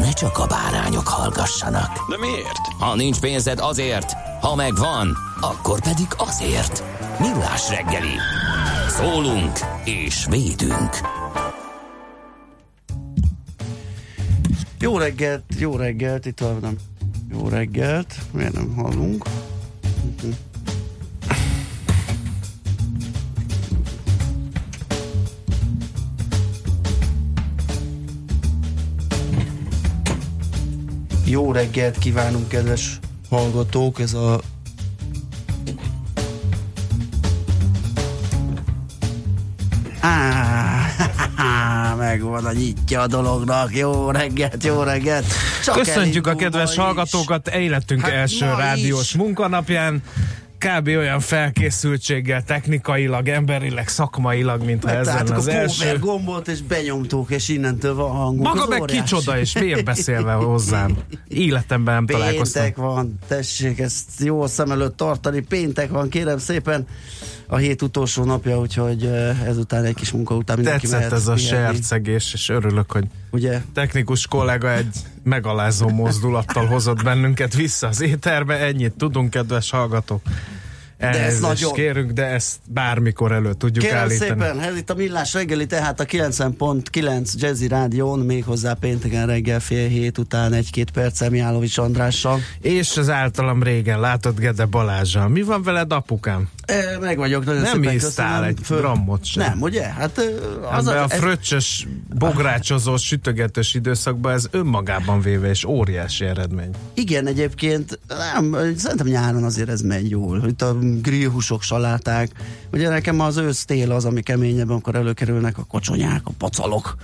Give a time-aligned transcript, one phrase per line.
[0.00, 2.08] ne csak a bárányok hallgassanak.
[2.08, 2.58] De miért?
[2.78, 6.84] Ha nincs pénzed azért, ha megvan, akkor pedig azért.
[7.18, 8.14] Millás reggeli.
[8.88, 11.00] Szólunk és védünk.
[14.78, 16.76] Jó reggelt, jó reggelt, itt van.
[17.30, 19.24] Jó reggelt, miért nem hallunk?
[31.30, 34.40] Jó reggelt kívánunk, kedves hallgatók, ez a
[40.00, 43.76] Á, megvan a nyitja a dolognak.
[43.76, 45.24] Jó reggelt, jó reggelt.
[45.64, 49.14] Csak Köszöntjük a kedves hallgatókat életünk Hát első rádiós is.
[49.14, 50.02] munkanapján.
[50.60, 50.86] Kb.
[50.88, 55.98] olyan felkészültséggel, technikailag, emberileg, szakmailag, mintha ez Megtaláltuk lenne a az cover első.
[55.98, 58.42] gombot, és benyomtuk, és innentől van hangunk.
[58.42, 59.00] Maga Az meg óriási.
[59.02, 60.96] kicsoda, és miért beszélve hozzám?
[61.28, 62.62] Életemben nem találkoztam.
[62.62, 65.40] Péntek van, tessék ezt jól szem előtt tartani.
[65.40, 66.86] Péntek van, kérem szépen.
[67.52, 71.36] A hét utolsó napja, úgyhogy eh, ezután egy kis munka után mindenki Tetszett ez a
[71.36, 73.62] sercegés, és örülök, hogy Ugye?
[73.74, 78.54] technikus kollega egy megalázó mozdulattal hozott bennünket vissza az éterbe.
[78.54, 80.22] Ennyit tudunk, kedves hallgatók.
[81.00, 84.30] Elnézést nagyon- kérünk, de ezt bármikor elő tudjuk Kérem állítani.
[84.30, 89.88] szépen, ez itt a Millás reggeli, tehát a 90.9 Jazzy Rádión, méghozzá pénteken reggel fél
[89.88, 92.38] hét után egy-két perccel Mihálovics Andrással.
[92.60, 95.28] És az általam régen látott Gede Balázsal.
[95.28, 96.48] Mi van veled, apukám?
[96.64, 98.44] E, meg vagyok, nagyon Nem szépen isztál köszönöm.
[98.48, 99.44] egy grammot sem.
[99.48, 99.82] Nem, ugye?
[99.82, 100.20] Hát
[100.70, 101.86] Az a, a ez- fröccsös,
[102.18, 106.70] bográcsozós, sütögetős időszakban ez önmagában véve és óriási eredmény.
[106.94, 107.98] Igen, egyébként
[108.34, 110.44] nem, szerintem nyáron azért ez megy jól.
[110.48, 112.30] Itt a grillhúsok, saláták.
[112.72, 116.96] Ugye nekem az ősz-tél az, ami keményebb, amikor előkerülnek a kocsonyák, a pacalok,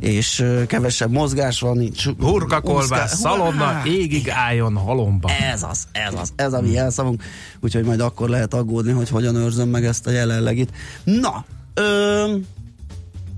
[0.00, 2.06] és kevesebb mozgás van, nincs.
[2.18, 5.30] Hurka kolbász, úszká- szalonna, égig álljon halomba.
[5.52, 7.22] Ez az, ez az, ez a mi jelszavunk.
[7.60, 10.70] Úgyhogy majd akkor lehet aggódni, hogy hogyan őrzöm meg ezt a jelenlegit.
[11.04, 11.44] Na,
[11.74, 12.34] ö,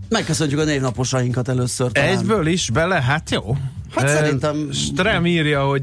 [0.09, 2.09] megköszöntjük a névnaposainkat először talán.
[2.19, 3.03] Egyből is bele?
[3.03, 3.56] Hát jó.
[3.94, 5.82] Hát Eh, szerintem- Strem írja, hogy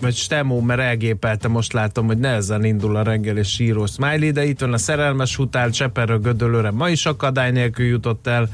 [0.00, 4.44] vagy Stemó, mert elgépelte, most látom, hogy nehezen indul a reggel és síró smiley, de
[4.44, 8.48] itt van a szerelmes után Cseperő Gödöllőre ma is akadály nélkül jutott el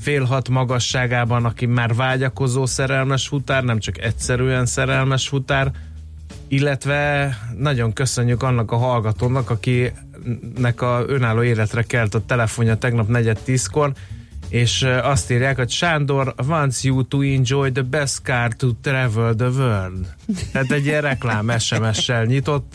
[0.00, 5.72] fél hat magasságában, aki már vágyakozó szerelmes futár, nem csak egyszerűen szerelmes futár,
[6.48, 13.38] illetve nagyon köszönjük annak a hallgatónak, akinek a önálló életre kelt a telefonja tegnap negyed
[13.44, 13.92] tízkor,
[14.50, 19.48] és azt írják, hogy Sándor wants you to enjoy the best car to travel the
[19.48, 20.14] world.
[20.52, 22.72] Tehát egy ilyen reklám SMS-sel nyitott.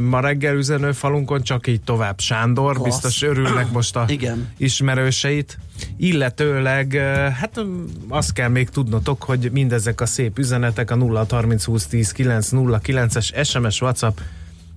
[0.00, 2.84] Ma reggel üzenőfalunkon csak így tovább Sándor, Klassz.
[2.84, 4.48] biztos örülnek most a Igen.
[4.56, 5.58] ismerőseit.
[5.96, 6.92] Illetőleg,
[7.40, 7.60] hát
[8.08, 13.16] azt kell még tudnotok, hogy mindezek a szép üzenetek a 0 30 20 10 9
[13.16, 14.18] es SMS, WhatsApp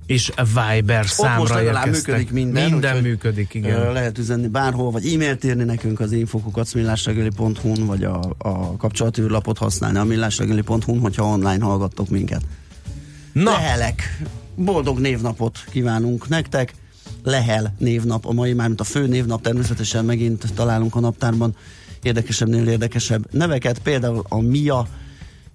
[0.07, 2.07] és Viber Ott számra most legalább érkeztek.
[2.07, 2.71] működik minden.
[2.71, 3.91] Minden működik, igen.
[3.91, 9.97] Lehet üzenni bárhol, vagy e-mailt írni nekünk az infokukacmillásregeli.hu-n, vagy a, a kapcsolati űrlapot használni
[9.97, 12.41] a millásregeli.hu-n, hogyha online hallgattok minket.
[13.31, 14.23] Na, Lehelek!
[14.55, 16.73] Boldog névnapot kívánunk nektek.
[17.23, 21.55] Lehel névnap, a mai már, mint a fő névnap, természetesen megint találunk a naptárban
[22.03, 24.87] érdekesebbnél érdekesebb neveket, például a Mia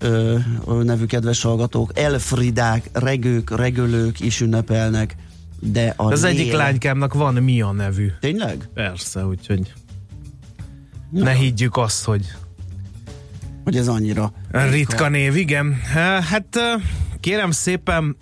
[0.03, 0.39] ö,
[0.83, 5.17] nevű kedves hallgatók, Elfridák, regők, regölők is ünnepelnek,
[5.61, 8.11] de a az Lél- egyik lánykámnak van Mia nevű.
[8.21, 8.69] Tényleg?
[8.75, 9.73] Persze, úgyhogy
[11.11, 12.27] ne higgyük azt, hogy
[13.65, 15.75] Hogy ez annyira ritka név, igen.
[16.31, 16.59] Hát
[17.21, 18.17] kérem szépen,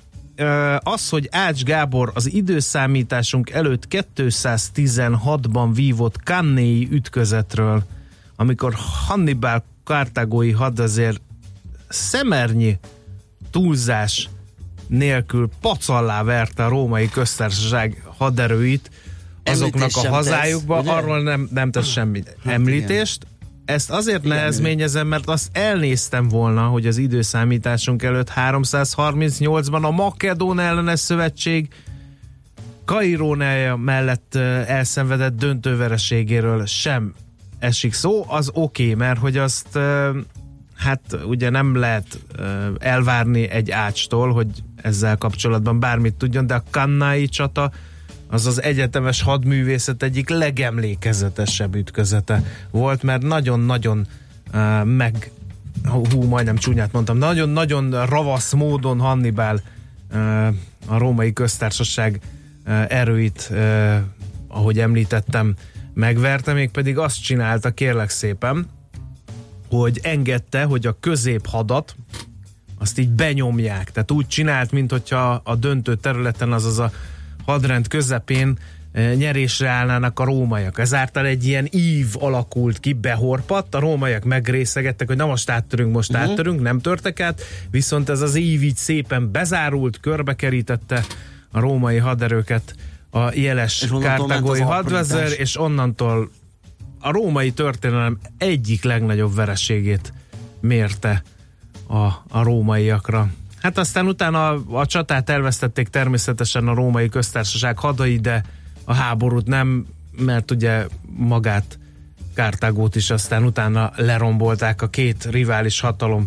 [0.79, 3.87] az, hogy Ács Gábor az időszámításunk előtt
[4.17, 7.83] 216-ban vívott Cannéi ütközetről,
[8.37, 8.75] amikor
[9.07, 11.21] Hannibal kartágói hadvezér
[11.91, 12.79] szemernyi
[13.51, 14.29] túlzás
[14.87, 18.91] nélkül pacallá verte a római köztársaság haderőit
[19.45, 23.27] azoknak a hazájukba, tesz, arról nem, nem tesz semmi említést.
[23.65, 31.01] Ezt azért nehezményezem, mert azt elnéztem volna, hogy az időszámításunk előtt 338-ban a Makedón ellenes
[31.01, 31.69] szövetség
[32.85, 34.35] Kairónája mellett
[34.67, 37.15] elszenvedett döntővereségéről sem
[37.59, 39.79] esik szó, az oké, okay, mert hogy azt
[40.81, 42.25] hát ugye nem lehet
[42.79, 47.71] elvárni egy ácstól, hogy ezzel kapcsolatban bármit tudjon, de a kannai csata
[48.27, 54.07] az az egyetemes hadművészet egyik legemlékezetesebb ütközete volt, mert nagyon-nagyon
[54.85, 55.31] meg
[55.85, 59.61] hú, majdnem csúnyát mondtam, nagyon-nagyon ravasz módon Hannibal
[60.87, 62.21] a római köztársaság
[62.89, 63.53] erőit,
[64.49, 65.55] ahogy említettem,
[65.95, 68.67] megverte, még pedig azt csinálta, kérlek szépen,
[69.71, 71.95] hogy engedte, hogy a középhadat
[72.79, 73.91] azt így benyomják.
[73.91, 76.93] Tehát úgy csinált, mint hogyha a döntő területen, azaz a
[77.47, 78.59] hadrend közepén
[78.93, 80.79] eh, nyerésre állnának a rómaiak.
[80.79, 86.13] Ezáltal egy ilyen ív alakult ki, behorpadt, a rómaiak megrészegettek, hogy na most áttörünk, most
[86.13, 86.31] uh-huh.
[86.31, 91.05] áttörünk, nem törtek át, viszont ez az ív így szépen bezárult, körbekerítette
[91.51, 92.75] a római haderőket
[93.11, 96.31] a jeles az hadvezér, és onnantól
[97.01, 100.13] a római történelem egyik legnagyobb vereségét
[100.61, 101.23] mérte
[101.87, 103.29] a, a rómaiakra.
[103.63, 108.45] Hát aztán utána a, a csatát elvesztették természetesen a római köztársaság hadai, de
[108.85, 109.87] a háborút nem,
[110.17, 110.87] mert ugye
[111.17, 111.79] magát
[112.35, 116.27] Kártágót is aztán utána lerombolták a két rivális hatalom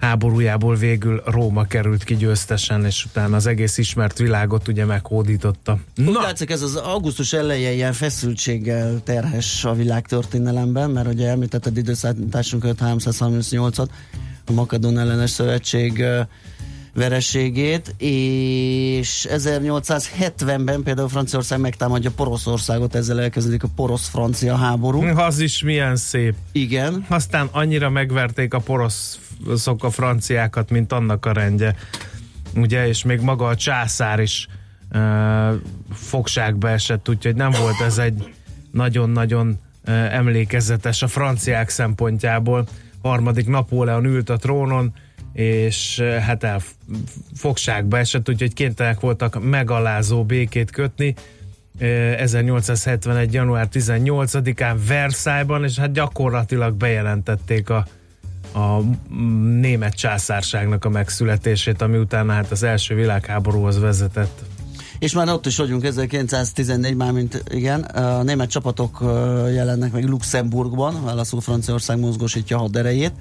[0.00, 5.78] háborújából végül Róma került ki győztesen, és utána az egész ismert világot ugye meghódította.
[5.98, 11.76] Úgy Na, látszik, ez az augusztus eleje ilyen feszültséggel terhes a világtörténelemben, mert ugye említetted
[11.76, 13.88] időszállításunk 338-at,
[14.46, 16.04] a Makedon ellenes szövetség
[16.94, 25.02] vereségét, és 1870-ben például Franciaország megtámadja Poroszországot, ezzel elkezdődik a porosz-francia háború.
[25.02, 26.34] az is milyen szép.
[26.52, 28.60] Igen, Aztán annyira megverték a
[29.44, 31.74] poroszok a franciákat, mint annak a rendje.
[32.54, 34.48] Ugye, és még maga a császár is
[34.94, 35.54] uh,
[35.92, 38.34] fogságba esett, úgyhogy nem volt ez egy
[38.70, 42.66] nagyon-nagyon uh, emlékezetes a franciák szempontjából.
[43.02, 44.92] Harmadik Napóleon ült a trónon,
[45.32, 46.60] és hát el
[47.34, 51.14] fogságba esett, úgyhogy kénytelenek voltak megalázó békét kötni.
[51.80, 53.32] Uh, 1871.
[53.32, 57.86] január 18-án Versailles-ban, és hát gyakorlatilag bejelentették a,
[58.52, 58.80] a
[59.60, 64.42] német császárságnak a megszületését, ami utána hát az első világháborúhoz vezetett.
[64.98, 68.98] És már ott is vagyunk 1914, mármint igen, a német csapatok
[69.52, 73.12] jelennek meg Luxemburgban, válaszul Franciaország mozgósítja a haderejét.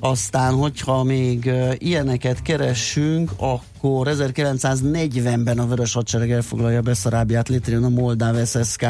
[0.00, 8.46] Aztán, hogyha még ilyeneket keressünk, akkor 1940-ben a Vörös Hadsereg elfoglalja Beszarábiát, létrejön a Moldáv
[8.46, 8.86] SSK,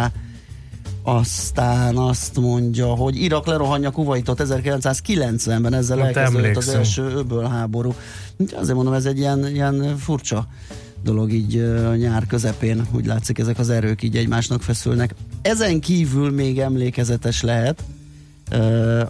[1.03, 7.05] aztán azt mondja, hogy Irak lerohanja Kuwaitot 1990-ben, ezzel Ott elkezdődött az emlékszem.
[7.05, 7.95] első öbölháború.
[8.53, 10.47] Azért mondom, ez egy ilyen, ilyen furcsa
[11.05, 15.15] dolog így ö, nyár közepén, úgy látszik ezek az erők így egymásnak feszülnek.
[15.43, 17.83] Ezen kívül még emlékezetes lehet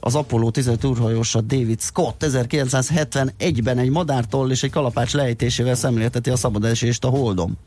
[0.01, 6.37] az Apollo 15 űrhajósa David Scott 1971-ben egy madártoll és egy kalapács lejtésével szemlélteti a
[6.37, 7.59] szabadesést a Holdon.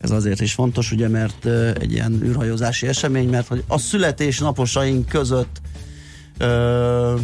[0.00, 1.46] Ez azért is fontos, ugye, mert
[1.78, 5.60] egy ilyen űrhajózási esemény, mert hogy a születésnaposaink között
[6.38, 7.18] ö,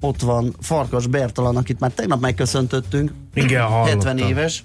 [0.00, 4.06] ott van Farkas Bertalan, akit már tegnap megköszöntöttünk, Igen, hallottam.
[4.06, 4.64] 70 éves,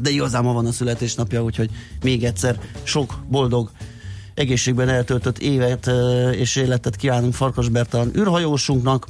[0.00, 1.70] de igazán ma van a születésnapja, úgyhogy
[2.02, 3.70] még egyszer sok boldog
[4.34, 5.90] egészségben eltöltött évet
[6.32, 9.06] és életet kívánunk Farkas Bertalan űrhajósunknak,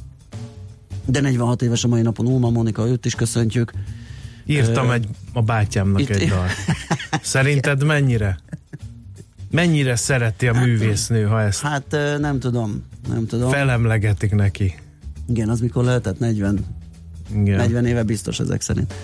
[1.04, 3.72] de 46 éves a mai napon Ulma Monika, őt is köszöntjük.
[4.46, 6.46] Írtam egy, a bátyámnak itt- egy dal.
[7.22, 8.38] Szerinted mennyire?
[9.50, 13.50] Mennyire szereti a művésznő, ha ezt Hát nem tudom, nem tudom.
[13.50, 14.74] felemlegetik neki?
[15.28, 16.64] Igen, az mikor lehetett 40
[17.34, 17.56] Igen.
[17.56, 18.94] 40 éve biztos ezek szerint.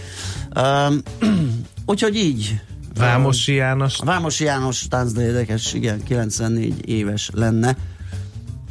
[0.56, 1.02] Um,
[1.86, 2.60] úgyhogy így.
[2.96, 7.76] Vámosi János Vámosi János tánc, de érdekes, igen, 94 éves lenne.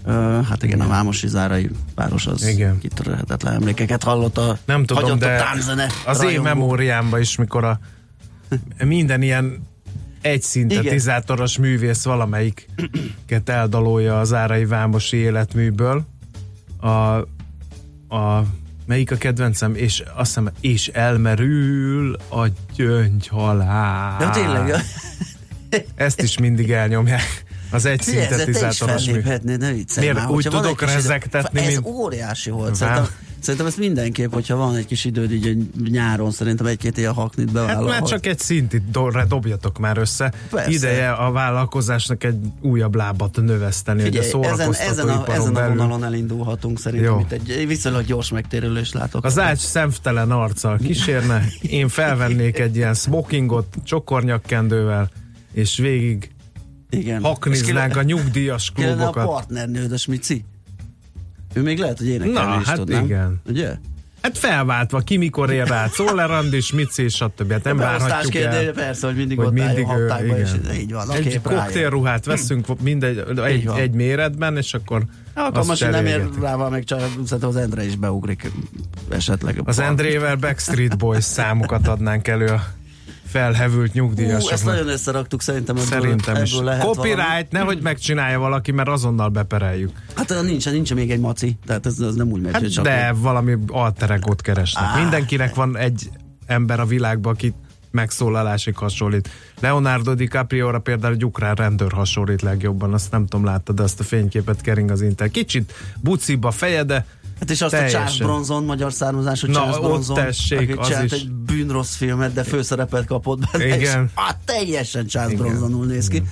[0.06, 2.80] Uh, hát igen, a Vámosi Zárai város az Igen.
[2.80, 6.44] kitörhetetlen emlékeket hallott a Nem tudom, de a tánczene az én rajongók.
[6.54, 7.80] memóriámban is, mikor a
[8.86, 9.68] minden ilyen
[10.22, 16.06] egy szintetizátoros művész valamelyiket eldalolja az Árai Vámosi életműből.
[16.80, 16.88] A,
[18.16, 18.46] a
[18.86, 19.76] melyik a kedvencem?
[19.76, 24.22] És azt hiszem, és elmerül a gyöngyhalál.
[24.22, 24.76] Ja, tényleg.
[25.96, 27.46] Ezt is mindig elnyomják.
[27.72, 29.22] Az egy is szintetizátoros mű.
[30.00, 30.14] Miért?
[30.14, 30.30] már.
[30.30, 32.76] Úgy tudok rezegtetni, Ez mint- óriási volt.
[32.76, 33.08] Szerintem,
[33.48, 37.46] szerintem ezt mindenképp, hogyha van egy kis időd így egy nyáron, szerintem egy-két ilyen haknit
[37.46, 37.88] Hát bevállal.
[37.88, 40.34] már csak egy szintit do- dobjatok már össze.
[40.50, 40.72] Persze.
[40.72, 45.68] Ideje a vállalkozásnak egy újabb lábat növeszteni, hogy a Figyelj, ezen, ezen, a, ezen a
[45.68, 47.12] vonalon elindulhatunk szerintem.
[47.12, 47.20] Jó.
[47.20, 49.26] Itt egy viszonylag gyors megtérülést látok.
[49.26, 55.10] Az ágy szemtelen arccal kísérne, én felvennék egy ilyen smokingot csokornyakkendővel,
[55.54, 56.32] és végig
[56.90, 57.20] Igen.
[57.20, 59.26] És hakniznánk a nyugdíjas ki lenne a klubokat.
[59.26, 60.46] partnernőd, a Smici?
[61.58, 63.06] Ő még lehet, hogy énekelni Na, is hát tud, nem?
[63.06, 63.42] igen.
[63.50, 63.76] Ugye?
[64.22, 67.52] Hát felváltva, ki mikor ér rá, Czoller Andis, Mici, stb.
[67.52, 68.72] Hát nem várhatjuk el.
[68.72, 70.50] persze, hogy mindig hogy ott mindig álljon ő, és
[70.80, 71.12] így van.
[71.12, 76.84] Egy koktélruhát veszünk mindegy, egy, egy méretben, és akkor azt most nem ér rá, meg
[76.84, 78.52] csak szerintem az Endre is beugrik
[79.10, 79.62] esetleg.
[79.64, 82.64] Az Endrével Backstreet Boys számokat adnánk elő a
[83.28, 84.64] felhevült Ú, ezt nyugdíjasoknak.
[84.64, 86.52] nagyon összeraktuk, szerintem ebből, Szerintem is.
[86.54, 86.98] ebből lehet valami.
[86.98, 89.92] Copyright, nehogy megcsinálja valaki, mert azonnal bepereljük.
[90.16, 93.56] Hát nincs, nincs még egy maci, tehát ez, ez nem úgy megy, Hát de valami
[93.68, 94.84] alter egót keresnek.
[94.84, 95.00] Á.
[95.00, 96.10] Mindenkinek van egy
[96.46, 97.54] ember a világban, aki
[97.92, 99.30] megszólalásig hasonlít.
[99.60, 104.62] Leonardo DiCaprio-ra például egy ukrán rendőr hasonlít legjobban, azt nem tudom, láttad, azt a fényképet
[104.62, 105.30] kering az Inter.
[105.30, 107.06] Kicsit buciba feje, de
[107.40, 108.02] Hát és azt Teljesen.
[108.02, 111.12] a Charles Bronson, magyar származású Na, Charles ott Bronson, tessék, aki az csinált is.
[111.12, 113.80] egy bűnrossz filmet, de főszerepet kapott benne, Igen.
[113.80, 115.46] és hát teljesen Charles Igen.
[115.46, 116.24] Bronsonul néz ki.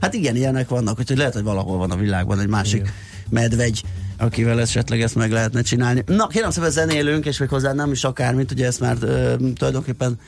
[0.00, 2.92] Hát igen, ilyenek vannak, úgyhogy lehet, hogy valahol van a világban egy másik Igen.
[3.28, 3.82] medvegy,
[4.18, 6.02] akivel esetleg ezt meg lehetne csinálni.
[6.06, 10.18] Na, kérem szépen zenélünk, és még hozzá nem is akármit, ugye ezt már ö, tulajdonképpen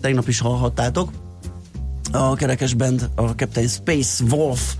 [0.00, 1.10] tegnap is hallhattátok.
[2.12, 4.74] A kerekes band, a Captain Space Wolf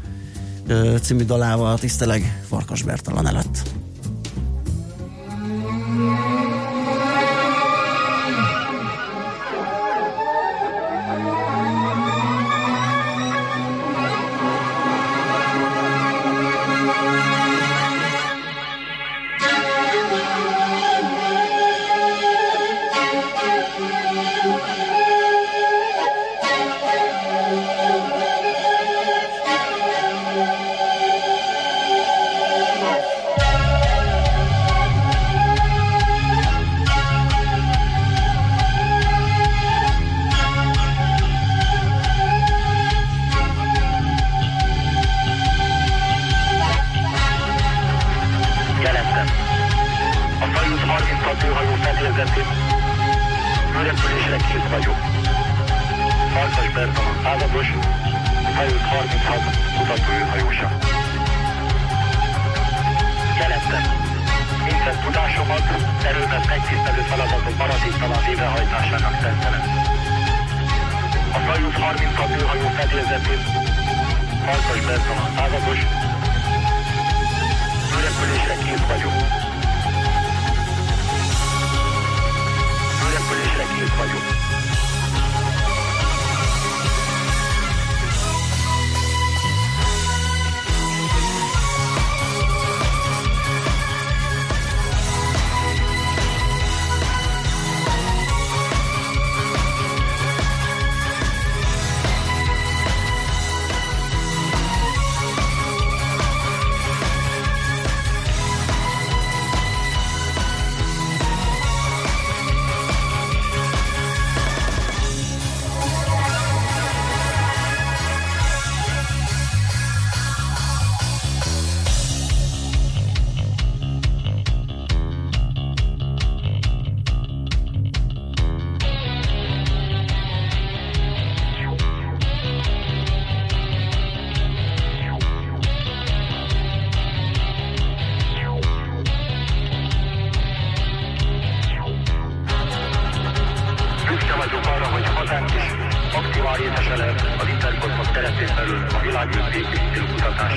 [0.66, 3.62] ö, című dalával tiszteleg Farkas Bertalan előtt.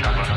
[0.01, 0.30] Shut.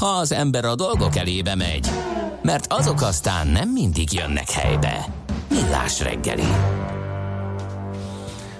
[0.00, 1.88] Jobb, ha az ember a dolgok elébe megy,
[2.42, 5.06] mert azok aztán nem mindig jönnek helybe.
[5.50, 6.46] Millás reggeli.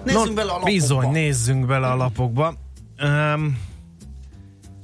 [0.04, 0.70] Nézzünk bele a lapokba.
[0.70, 2.54] Bizony, nézzünk bele a lapokba.
[3.02, 3.58] Um,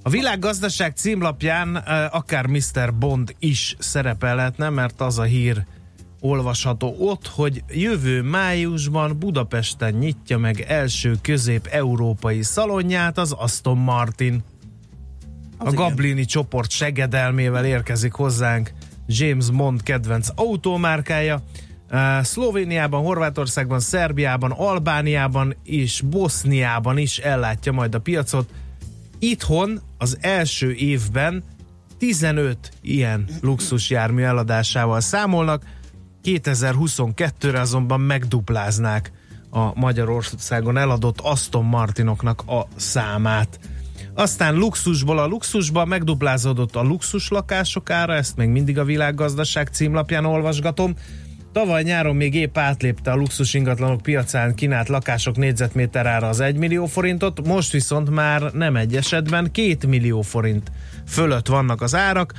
[0.03, 2.95] a világgazdaság címlapján uh, akár Mr.
[2.95, 5.65] Bond is szerepelhetne, mert az a hír
[6.21, 14.43] olvasható ott, hogy jövő májusban Budapesten nyitja meg első közép-európai szalonját az Aston Martin.
[15.65, 15.89] Az a igen.
[15.89, 18.73] Gablini csoport segedelmével érkezik hozzánk
[19.07, 21.43] James Bond kedvenc autómárkája.
[22.23, 28.51] Szlovéniában, Horvátországban, Szerbiában, Albániában és Boszniában is ellátja majd a piacot.
[29.19, 31.45] Itthon az első évben
[31.99, 35.63] 15 ilyen luxusjármű eladásával számolnak,
[36.25, 39.13] 2022-re azonban megdupláznák
[39.51, 43.59] a Magyarországon eladott Aston Martinoknak a számát.
[44.15, 50.25] Aztán luxusból a luxusba megduplázódott a luxus lakások ára, ezt még mindig a világgazdaság címlapján
[50.25, 50.95] olvasgatom.
[51.53, 56.57] Tavaly nyáron még épp átlépte a luxus ingatlanok piacán kínált lakások négyzetméter ára az 1
[56.57, 60.73] millió forintot, most viszont már nem egy esetben 2 millió forint
[61.07, 62.33] fölött vannak az árak.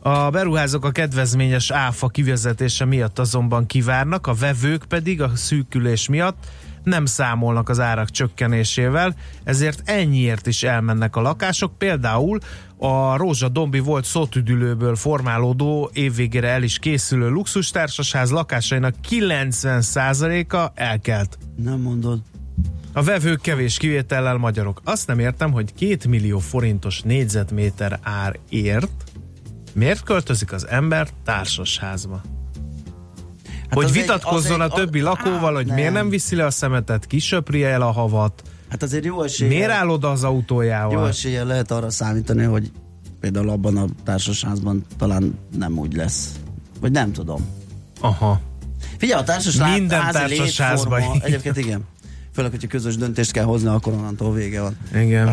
[0.00, 6.46] A beruházók a kedvezményes áfa kivezetése miatt azonban kivárnak, a vevők pedig a szűkülés miatt
[6.86, 9.14] nem számolnak az árak csökkenésével,
[9.44, 11.78] ezért ennyiért is elmennek a lakások.
[11.78, 12.38] Például
[12.76, 21.38] a Rózsa Dombi volt szótüdülőből formálódó évvégére el is készülő luxustársaság lakásainak 90%-a elkelt.
[21.56, 22.20] Nem mondod.
[22.92, 24.80] A vevők kevés kivétellel magyarok.
[24.84, 28.90] Azt nem értem, hogy két millió forintos négyzetméter árért
[29.72, 32.20] miért költözik az ember társasházba?
[33.68, 36.50] Hát hogy vitatkozzon egy- a többi az- lakóval, hogy Á, miért nem viszi le a
[36.50, 41.08] szemetet, kisöpri el a havat, Hát azért jó esélye, miért áll oda az jó autójával.
[41.08, 42.70] esélye lehet arra számítani, hogy
[43.20, 46.32] például abban a társasházban talán nem úgy lesz.
[46.80, 47.46] Vagy nem tudom.
[48.00, 48.40] Aha.
[48.98, 51.02] Figyelj, a társasház Minden társasházban.
[51.22, 51.84] Egyébként igen.
[52.36, 54.76] Főleg, hogyha közös döntést kell hozni, akkor onnantól vége van.
[54.94, 55.28] Igen.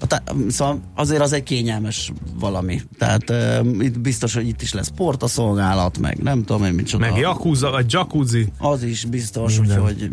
[0.00, 2.80] A tá- szóval azért az egy kényelmes valami.
[2.98, 7.08] Tehát um, itt biztos, hogy itt is lesz portaszolgálat, meg nem tudom én micsoda.
[7.10, 8.52] Meg jakuza, vagy jacuzzi.
[8.58, 9.80] Az is biztos, Minden.
[9.80, 10.10] hogy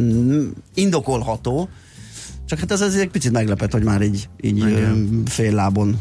[0.00, 1.68] mm, indokolható.
[2.46, 4.86] Csak hát ez azért egy picit meglepett, hogy már így, így
[5.24, 5.98] fél lábon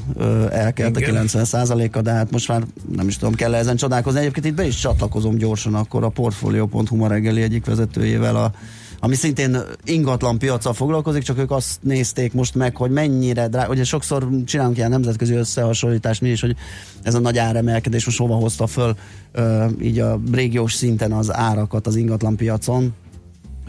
[0.51, 1.27] elkelt a Igen.
[1.27, 2.63] 90 a de hát most már
[2.95, 4.19] nem is tudom, kell ezen csodálkozni.
[4.19, 8.51] Egyébként itt be is csatlakozom gyorsan akkor a Portfolio.hu ma reggeli egyik vezetőjével, a,
[8.99, 13.83] ami szintén ingatlan piacsal foglalkozik, csak ők azt nézték most meg, hogy mennyire drága, ugye
[13.83, 16.55] sokszor csinálunk ilyen nemzetközi összehasonlítást mi is, hogy
[17.01, 18.95] ez a nagy áremelkedés most hova hozta föl
[19.31, 22.93] ö, így a régiós szinten az árakat az ingatlan piacon,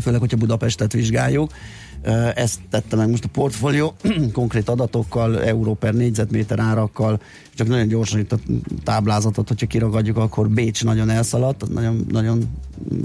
[0.00, 1.50] főleg, hogyha Budapestet vizsgáljuk.
[2.34, 3.94] Ezt tette meg most a portfólió,
[4.32, 7.20] konkrét adatokkal, euró per négyzetméter árakkal,
[7.54, 8.38] csak nagyon gyorsan itt a
[8.84, 12.38] táblázatot, hogyha kiragadjuk, akkor Bécs nagyon elszaladt, nagyon, nagyon
[12.94, 13.00] mm,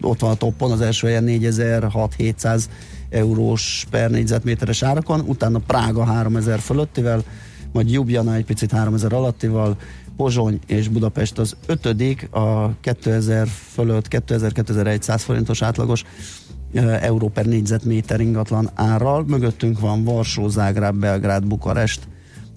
[0.00, 2.64] ott van a toppon, az első helyen 4600-700
[3.10, 7.24] eurós per négyzetméteres árakon, utána Prága 3000 fölöttivel,
[7.72, 9.76] majd Ljubljana egy picit 3000 alattival,
[10.16, 16.04] Pozsony és Budapest az ötödik, a 2000 fölött 2000-2100 forintos átlagos
[16.76, 19.24] euró per négyzetméter ingatlan árral.
[19.26, 22.00] Mögöttünk van Varsó, Zágráb, Belgrád, Bukarest.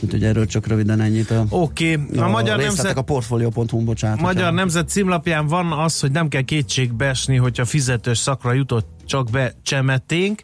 [0.04, 1.32] Úgyhogy erről csak röviden ennyit.
[1.32, 2.18] A, Oké, okay.
[2.18, 4.20] a, Magyar részletek Nemzet a portfolio.hu, bocsánat.
[4.22, 8.88] Magyar hogyha- Nemzet címlapján van az, hogy nem kell kétségbe esni, hogyha fizetős szakra jutott
[9.06, 10.42] csak be csemetténk,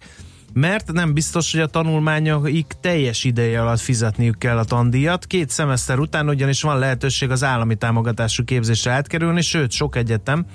[0.54, 5.26] mert nem biztos, hogy a tanulmányaik teljes ideje alatt fizetniük kell a tandíjat.
[5.26, 10.46] Két szemeszter után ugyanis van lehetőség az állami támogatású képzésre átkerülni, sőt, sok egyetem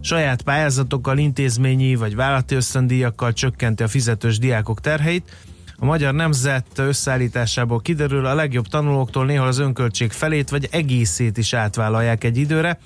[0.00, 5.36] saját pályázatokkal, intézményi vagy vállalati ösztöndíjakkal csökkenti a fizetős diákok terheit.
[5.76, 11.52] A Magyar Nemzet összeállításából kiderül, a legjobb tanulóktól néha az önköltség felét vagy egészét is
[11.52, 12.78] átvállalják egy időre,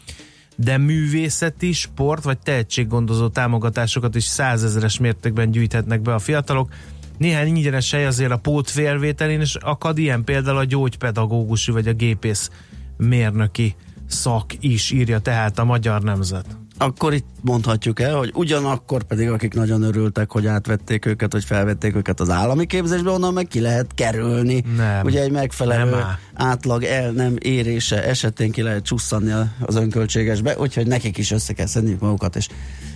[0.57, 6.69] de művészeti, sport vagy tehetséggondozó támogatásokat is százezeres mértékben gyűjthetnek be a fiatalok.
[7.19, 12.51] Néhány ingyenes hely azért a pótfélvételén is akad, ilyen például a gyógypedagógusi vagy a gépész
[12.97, 13.75] mérnöki
[14.07, 16.64] szak is írja tehát a Magyar Nemzet.
[16.79, 21.97] Akkor itt mondhatjuk el, hogy ugyanakkor pedig akik nagyon örültek, hogy átvették őket, hogy felvették
[21.97, 24.65] őket az állami képzésbe, onnan meg ki lehet kerülni.
[24.77, 25.05] Nem.
[25.05, 26.19] Ugye egy megfelelő Nem áll.
[26.35, 31.67] átlag el nem érése esetén ki lehet csusszanni az önköltségesbe, úgyhogy nekik is össze kell
[31.67, 32.49] szedniük magukat, és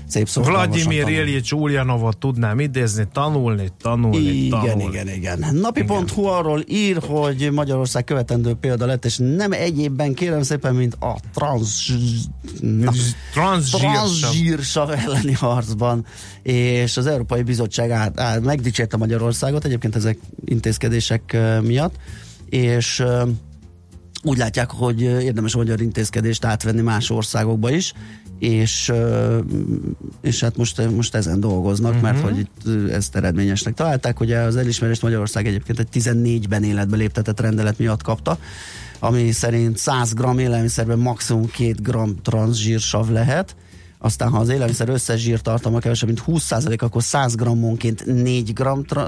[0.09, 0.43] szép szó.
[0.43, 4.85] Vladimir Ilyics Ulyanovot tudnám idézni, tanulni, tanulni, Igen, tanulni.
[4.85, 5.47] igen, igen.
[5.53, 11.17] Napi.hu arról ír, hogy Magyarország követendő példa lett, és nem egyébben kérem szépen, mint a
[11.35, 11.93] trans...
[13.33, 14.91] Transzsírsav.
[14.91, 16.07] elleni harcban,
[16.43, 21.95] és az Európai Bizottság át, át, megdicsérte Magyarországot egyébként ezek intézkedések miatt,
[22.49, 23.05] és
[24.23, 27.93] úgy látják, hogy érdemes a magyar intézkedést átvenni más országokba is,
[28.39, 28.93] és,
[30.21, 32.11] és hát most, most ezen dolgoznak, uh-huh.
[32.11, 34.21] mert hogy itt ö, ezt eredményesnek találták.
[34.21, 38.39] Ugye az elismerést Magyarország egyébként egy 14-ben életbe léptetett rendelet miatt kapta,
[38.99, 43.57] ami szerint 100 g élelmiszerben maximum 2 g transzsírsav lehet,
[43.99, 48.63] aztán ha az élelmiszer összes zsírtartalma kevesebb, mint 20%, akkor 100 grammonként 4 g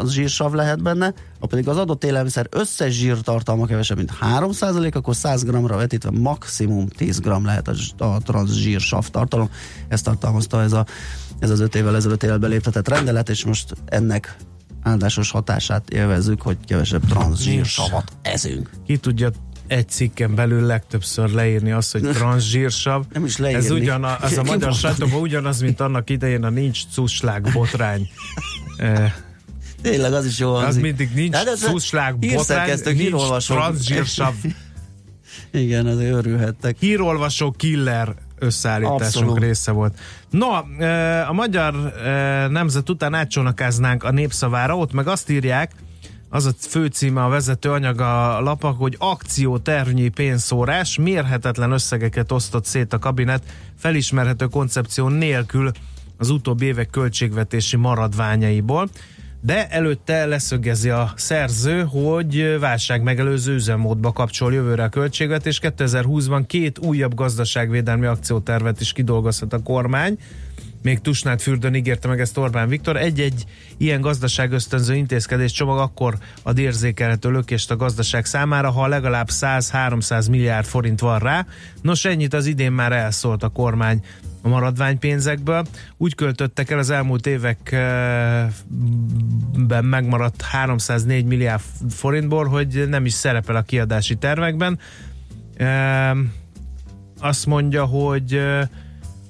[0.06, 5.44] zsírsav lehet benne, ha pedig az adott élelmiszer összes zsírtartalma kevesebb, mint 3%, akkor 100
[5.44, 9.50] g-ra vetítve maximum 10 g lehet a, a transzsírsav tartalom.
[9.88, 10.86] Ezt tartalmazta ez, a,
[11.38, 14.36] ez az 5 évvel ezelőtt életbe léptetett rendelet, és most ennek
[14.82, 18.70] áldásos hatását élvezzük, hogy kevesebb transzsírsavat ezünk.
[18.86, 19.30] Ki tudja
[19.70, 23.04] egy cikken belül legtöbbször leírni azt, hogy transzsírsav.
[23.12, 23.64] Nem is leírni.
[23.64, 28.08] Ez ugyan a, az a magyar sajtóban ugyanaz, mint annak idején a nincs cuslág botrány.
[28.76, 29.12] Eh,
[29.82, 30.82] Tényleg az is jó az hangzik.
[30.82, 34.34] mindig nincs Hát cuslág botrány, nincs transzsírsav.
[35.52, 36.76] Igen, azért örülhettek.
[36.78, 39.38] hírolvasó killer összeállításunk Abszolút.
[39.38, 39.98] része volt.
[40.30, 40.46] No,
[40.78, 45.72] eh, a magyar eh, nemzet után átcsónakáznánk a népszavára, ott meg azt írják,
[46.32, 52.98] az a főcíme a vezető anyaga lapak, hogy akciótervnyi pénzszórás, mérhetetlen összegeket osztott szét a
[52.98, 53.42] kabinet,
[53.78, 55.70] felismerhető koncepció nélkül
[56.16, 58.88] az utóbbi évek költségvetési maradványaiból.
[59.42, 66.42] De előtte leszögezi a szerző, hogy válság megelőző üzemmódba kapcsol jövőre a költségvet, és 2020-ban
[66.46, 70.18] két újabb gazdaságvédelmi akciótervet is kidolgozhat a kormány.
[70.82, 72.96] Még Tusnád fürdőn ígérte meg ezt Orbán Viktor.
[72.96, 73.44] Egy-egy
[73.76, 80.30] ilyen gazdaság ösztönző intézkedés csomag akkor ad érzékelhető lökést a gazdaság számára, ha legalább 100-300
[80.30, 81.46] milliárd forint van rá.
[81.82, 84.04] Nos, ennyit az idén már elszólt a kormány
[84.42, 85.66] a maradványpénzekből.
[85.96, 88.54] Úgy költöttek el az elmúlt években
[89.84, 94.78] megmaradt 304 milliárd forintból, hogy nem is szerepel a kiadási tervekben.
[97.18, 98.62] Azt mondja, hogy ö,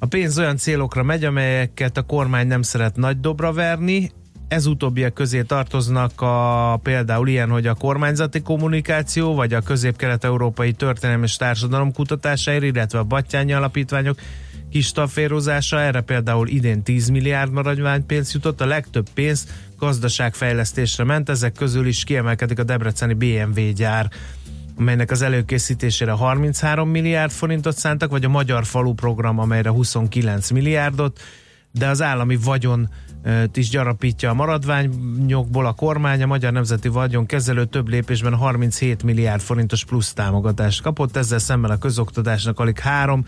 [0.03, 4.11] a pénz olyan célokra megy, amelyeket a kormány nem szeret nagy dobra verni,
[4.49, 11.25] ez utóbbiak közé tartoznak a, például ilyen, hogy a kormányzati kommunikáció, vagy a közép-kelet-európai történelmi
[11.25, 14.19] és társadalom kutatásáért, illetve a Battyányi alapítványok
[14.71, 19.47] kis staférozása, erre például idén 10 milliárd maradványpénz jutott, a legtöbb pénz
[19.79, 24.11] gazdaságfejlesztésre ment, ezek közül is kiemelkedik a debreceni BMW gyár,
[24.81, 31.21] amelynek az előkészítésére 33 milliárd forintot szántak, vagy a Magyar Falu program, amelyre 29 milliárdot,
[31.73, 32.89] de az állami vagyon
[33.55, 39.41] is gyarapítja a maradványokból a kormány, a Magyar Nemzeti Vagyon kezelő több lépésben 37 milliárd
[39.41, 43.25] forintos plusz támogatást kapott, ezzel szemben a közoktatásnak alig három,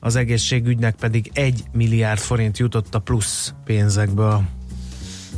[0.00, 4.55] az egészségügynek pedig 1 milliárd forint jutott a plusz pénzekből.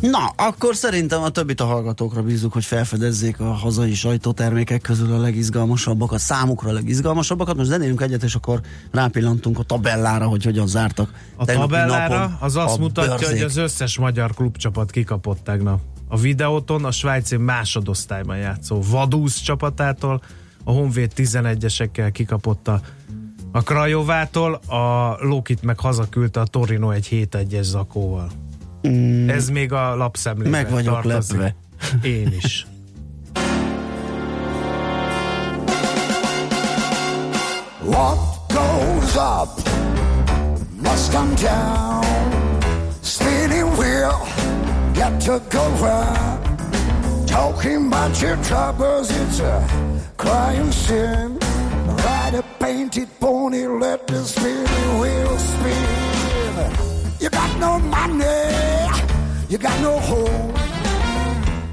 [0.01, 5.19] Na, akkor szerintem a többit a hallgatókra bízunk, hogy felfedezzék a hazai sajtótermékek közül a
[5.19, 7.57] legizgalmasabbakat, számukra a legizgalmasabbakat.
[7.57, 8.61] Most zenélünk egyet, és akkor
[8.93, 11.11] rápillantunk a tabellára, hogy hogyan zártak.
[11.37, 13.31] A tabellára az azt mutatja, bőrzék.
[13.31, 15.81] hogy az összes magyar klubcsapat kikapott tegnap.
[16.09, 20.23] A videóton a svájci másodosztályban játszó Vadúsz csapatától,
[20.65, 22.81] a Honvéd 11-esekkel kikapott a,
[23.53, 28.31] a Krajovától, a Lokit meg hazaküldte a Torino egy 7-1-es zakóval.
[28.89, 29.29] Mm.
[29.31, 31.37] Ez még a lapszemlében Meg vagyok tartozik.
[31.39, 31.55] lepve.
[32.09, 32.67] Én is.
[37.83, 39.49] What goes up
[40.83, 42.05] must come down.
[43.03, 44.19] Spinning wheel,
[44.95, 47.29] got to go round.
[47.29, 49.65] Talking about your troubles, it's a
[50.17, 51.39] crying sin.
[52.05, 56.18] Ride a painted pony, let the spinning wheel spin.
[57.21, 58.25] You got no money,
[59.49, 60.55] you got no home.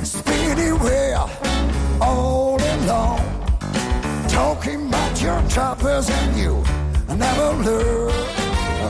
[0.03, 1.29] Spinning wheel,
[2.01, 3.35] all alone
[4.27, 6.63] talking about your troubles and you
[7.15, 8.11] never learn.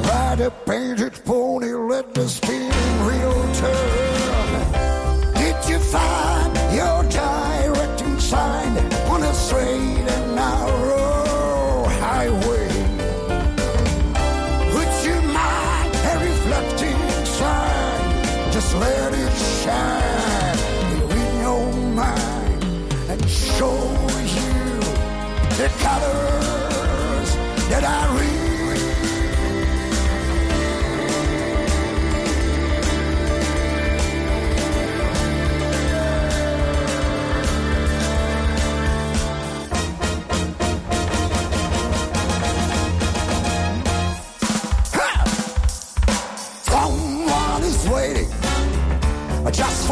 [0.09, 5.33] Ride a painted pony, let the spinning wheel turn.
[5.41, 8.64] Did you find your directing sign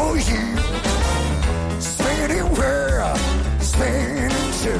[0.04, 0.44] for you.
[1.80, 3.14] Spinning where,
[3.60, 4.74] spinning to.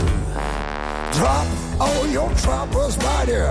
[1.17, 1.47] Drop
[1.81, 3.43] all your troubles by the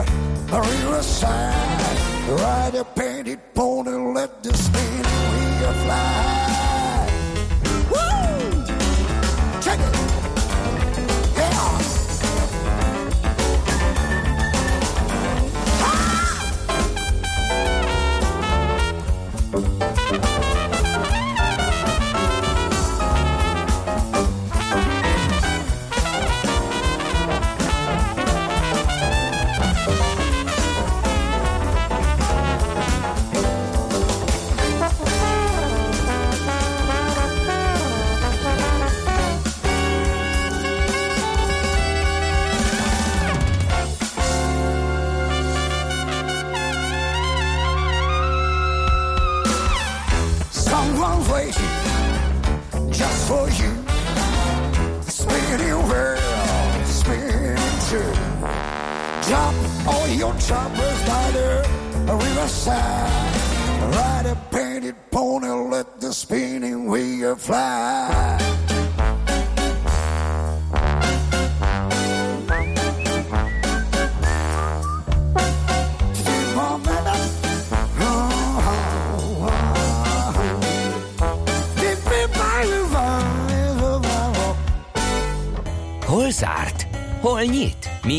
[0.52, 1.98] riverside.
[2.42, 7.10] Ride a painted pony, let the spinning wheel fly.
[7.92, 8.23] Woo!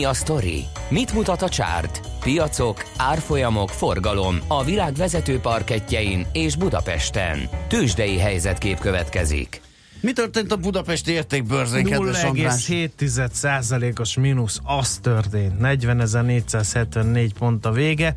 [0.04, 0.64] Mi a sztori?
[0.88, 2.00] Mit mutat a csárt?
[2.20, 7.48] Piacok, árfolyamok, forgalom a világ vezető parketjein és Budapesten.
[7.68, 9.60] Tősdei helyzetkép következik.
[10.00, 12.66] Mi történt a budapesti értékbőrzén, kedves András?
[12.68, 15.54] 0,7%-os mínusz, az történt.
[15.60, 18.14] 40.474 pont a vége.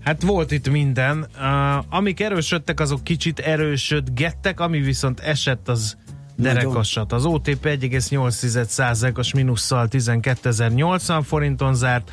[0.00, 1.26] Hát volt itt minden.
[1.38, 5.96] Uh, amik erősödtek, azok kicsit erősödgettek, ami viszont esett, az
[6.36, 7.12] derekasat.
[7.12, 12.12] Az OTP 1,8%-os mínusszal 12.080 forinton zárt,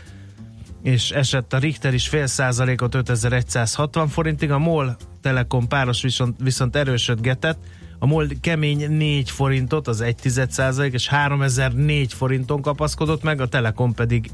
[0.84, 6.75] és esett a Richter is fél százalékot 5160 forintig, a MOL Telekom páros viszont, viszont
[6.75, 7.57] erősödgetett,
[7.99, 10.17] a MOL kemény 4 forintot, az 1
[10.49, 14.31] százalék, és 3004 forinton kapaszkodott meg, a Telekom pedig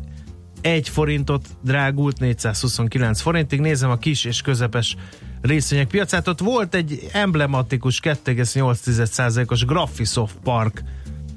[0.62, 3.60] 1 forintot drágult 429 forintig.
[3.60, 4.96] Nézem a kis és közepes
[5.42, 6.28] részvények piacát.
[6.28, 10.84] Ott volt egy emblematikus 2,8%-os Graphisoft Park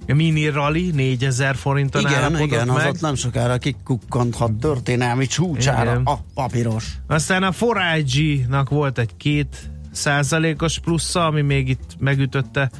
[0.06, 2.88] mini rally 4000 forinton Igen, igen, az meg.
[2.88, 6.02] ott nem sokára kikukkanthat történelmi csúcsára Igen.
[6.04, 6.96] a papíros.
[7.06, 12.70] Aztán a 4IG-nak volt egy két százalékos plusza, ami még itt megütötte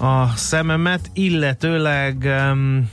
[0.00, 2.16] a szememet, illetőleg
[2.52, 2.90] um,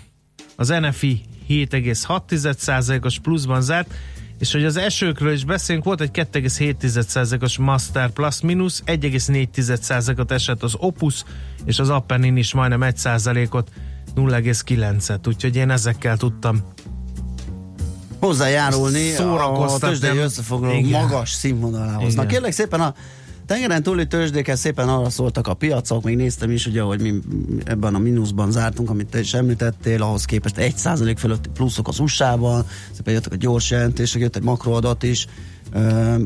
[0.56, 3.94] az NFI 7,6%-os pluszban zárt,
[4.40, 10.74] és hogy az esőkről is beszélünk, volt egy 2,7%-os Master Plus mínusz, 1,4%-ot esett az
[10.78, 11.24] Opus,
[11.66, 13.70] és az Appenin is majdnem 1%-ot,
[14.16, 16.64] 0,9-et, úgyhogy én ezekkel tudtam
[18.20, 22.14] hozzájárulni a tőzsdei összefoglaló magas színvonalához.
[22.14, 22.28] Na Igen.
[22.28, 22.94] kérlek szépen a
[23.48, 27.14] tengeren túli tőzsdékhez szépen arra szóltak a piacok, még néztem is, ugye, hogy mi
[27.64, 32.66] ebben a mínuszban zártunk, amit te is említettél, ahhoz képest 1% fölötti pluszok az USA-ban,
[32.92, 35.28] szépen jöttek a gyors jelentések, jött egy makroadat is,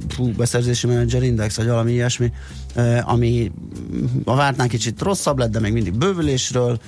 [0.08, 2.32] fú, beszerzési menedzser index, vagy valami ilyesmi,
[3.02, 3.52] ami
[4.24, 6.80] a vártnál kicsit rosszabb lett, de még mindig bővülésről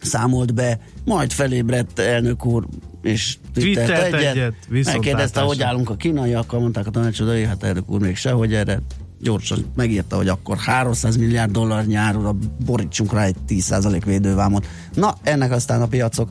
[0.00, 2.66] számolt be, majd felébredt elnök úr,
[3.02, 8.00] és twittert egyet, egyet, megkérdezte, hogy állunk a kínaiakkal, mondták a tanácsadói, hát elnök úr
[8.00, 8.80] még sehogy erre.
[9.20, 14.66] Gyorsan megírta, hogy akkor 300 milliárd dollár nyárúra borítsunk rá egy 10% védővámot.
[14.94, 16.28] Na, ennek aztán a piacok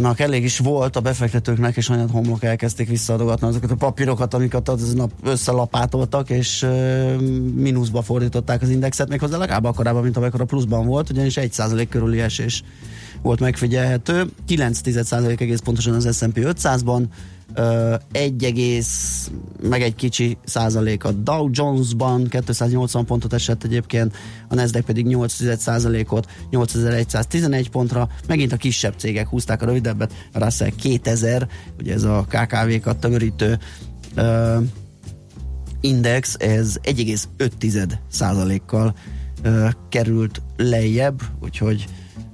[0.00, 4.68] nak elég is volt a befektetőknek, és olyan homlok elkezdték visszaadogatni azokat a papírokat, amiket
[4.68, 7.20] az nap összelapátoltak, és uh,
[7.54, 12.20] mínuszba fordították az indexet, méghozzá legalább akkorában, mint amikor a pluszban volt, ugyanis 1% körüli
[12.20, 12.62] esés
[13.26, 14.26] volt megfigyelhető.
[14.46, 14.80] 9
[15.40, 17.02] egész pontosan az S&P 500-ban,
[17.56, 19.30] uh, 1, egész,
[19.62, 24.16] meg egy kicsi százalék a Dow Jones-ban, 280 pontot esett egyébként,
[24.48, 30.44] a Nasdaq pedig 8 százalékot, 8111 pontra, megint a kisebb cégek húzták a rövidebbet, a
[30.44, 33.58] Russell 2000, ugye ez a KKV-kat tömörítő
[34.16, 34.62] uh,
[35.80, 38.94] index, ez 1,5 százalékkal
[39.44, 41.86] uh, került lejjebb, úgyhogy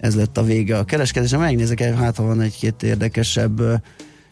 [0.02, 1.38] ez lett a vége a kereskedésre.
[1.38, 3.82] Megnézek, hát ha van egy-két érdekesebb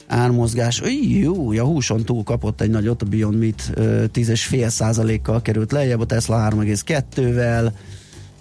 [0.06, 0.82] ármozgás.
[1.20, 6.00] Jó, a húson túl kapott egy nagyot, a Beyond Meat ö, 10,5 százalékkal került lejjebb,
[6.00, 7.72] a Tesla 3,2-vel,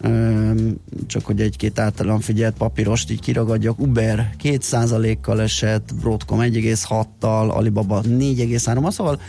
[0.02, 0.76] Öm,
[1.08, 8.92] csak hogy egy-két általán figyelt papírost így kiragadjak, Uber 2%-kal esett, Broadcom 1,6-tal, Alibaba 4,3-al,
[8.92, 9.20] szóval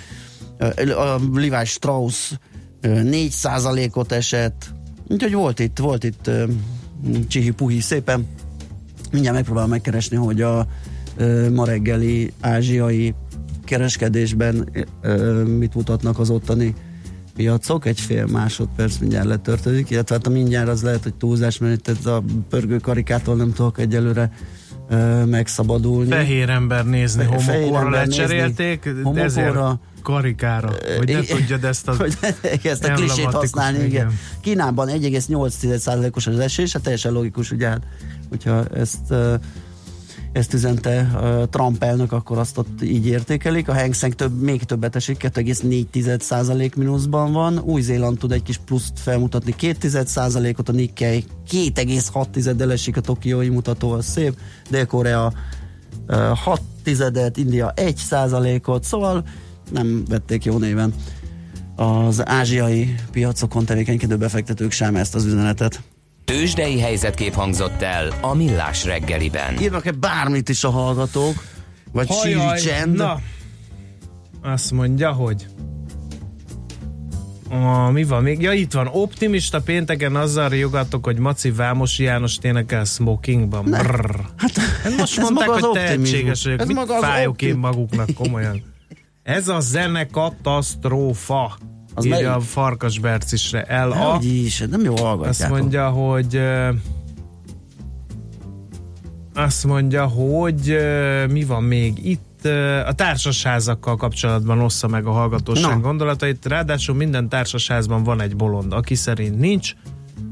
[0.88, 2.32] a Levi Strauss
[2.80, 4.74] ö, 4%-ot esett,
[5.08, 6.30] úgyhogy volt itt, volt itt
[7.28, 8.26] csihi-puhi szépen.
[9.12, 10.66] Mindjárt megpróbálom megkeresni, hogy a
[11.16, 13.14] ö, ma reggeli ázsiai
[13.64, 14.70] kereskedésben
[15.58, 16.74] mit mutatnak az ottani
[17.34, 21.88] piacok, egy fél másodperc mindjárt letörtődik, illetve hát a mindjárt az lehet, hogy túlzás, mert
[21.88, 24.32] itt a pörgő karikától nem tudok egyelőre
[24.90, 26.10] ö, megszabadulni.
[26.10, 29.56] Fehér ember nézni, homokóra lecserélték, homokóra, ezért
[30.02, 32.16] karikára, hogy ne tudjad ezt a hogy
[32.62, 33.88] ezt a klisét használni, igen.
[33.88, 34.18] igen.
[34.40, 37.82] Kínában 1,8%-os az esés, hát teljesen logikus, ugye hát,
[38.28, 39.14] hogyha ezt
[40.32, 41.10] ezt üzente
[41.50, 43.68] Trump elnök, akkor azt ott így értékelik.
[43.68, 47.58] A Hang Seng több, még többet esik, 2,4% mínuszban van.
[47.58, 54.06] Új-Zéland tud egy kis pluszt felmutatni, 2%-ot a Nikkei, 2,6-del esik a tokiói mutató, az
[54.06, 54.38] szép.
[54.70, 55.32] Dél-Korea
[56.08, 59.24] uh, 6 tizedet, India 1%-ot, szóval
[59.72, 60.94] nem vették jó néven
[61.76, 65.80] az ázsiai piacokon tevékenykedő befektetők sem ezt az üzenetet.
[66.30, 69.60] Tőzsdei helyzetkép hangzott el a Millás reggeliben.
[69.60, 71.44] Írnak-e bármit is a hallgatók?
[71.92, 72.96] Vagy Hajaj, csend?
[72.96, 73.20] Na,
[74.42, 75.46] azt mondja, hogy
[77.48, 78.40] a, mi van még?
[78.40, 78.86] Ja, itt van.
[78.86, 83.64] Optimista pénteken azzal riogatok, hogy Maci Vámosi János énekel smokingban.
[83.64, 83.82] Ne.
[83.82, 84.20] Brrr.
[84.36, 84.52] Hát,
[84.98, 86.66] Most ez mondták, maga az hogy tehetséges vagyok.
[86.66, 88.62] Mit fájok én optim- maguknak komolyan?
[89.22, 91.58] Ez a zene katasztrófa.
[91.94, 92.30] Az írja melyik?
[92.30, 93.62] a Farkas Bercisre.
[93.62, 93.94] El a...
[93.94, 95.58] Hogy is, nem jó Azt hallgatjátok.
[95.58, 96.40] mondja, hogy
[99.34, 100.78] azt mondja, hogy
[101.30, 102.44] mi van még itt
[102.86, 105.80] a társasházakkal kapcsolatban ossza meg a hallgatóság Na.
[105.80, 106.46] gondolatait.
[106.46, 109.72] Ráadásul minden társasházban van egy bolond, aki szerint nincs,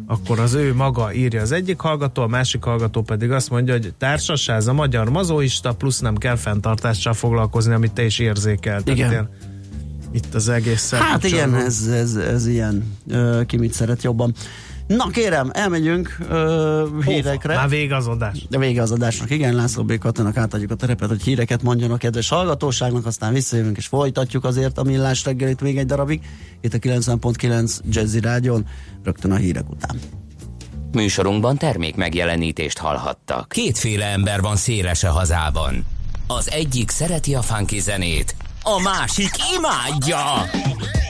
[0.07, 3.95] akkor az ő maga írja az egyik hallgató, a másik hallgató pedig azt mondja, hogy
[3.99, 8.95] társasház a magyar mazoista, plusz nem kell fenntartással foglalkozni, amit te is érzékeltél.
[8.95, 9.11] Igen.
[9.11, 9.29] Ilyen,
[10.13, 12.97] Itt az egész Hát igen, ez, ez, ez ilyen.
[13.09, 14.35] Ö, ki mit szeret jobban.
[14.87, 17.55] Na kérem, elmegyünk ö, hírekre.
[17.55, 18.47] Már végazodás.
[18.51, 19.99] De vége az adásnak, igen, László B.
[19.99, 24.79] Katanak átadjuk a terepet, hogy híreket mondjon a kedves hallgatóságnak, aztán visszajövünk és folytatjuk azért
[24.79, 26.21] a millás reggelit még egy darabig.
[26.61, 28.67] Itt a 90.9 Jazzy Rádion,
[29.05, 29.99] rögtön a hírek után.
[30.93, 33.49] Műsorunkban termék megjelenítést hallhattak.
[33.49, 35.85] Kétféle ember van széles a hazában.
[36.27, 38.35] Az egyik szereti a funky zenét,
[38.69, 40.45] a másik imádja.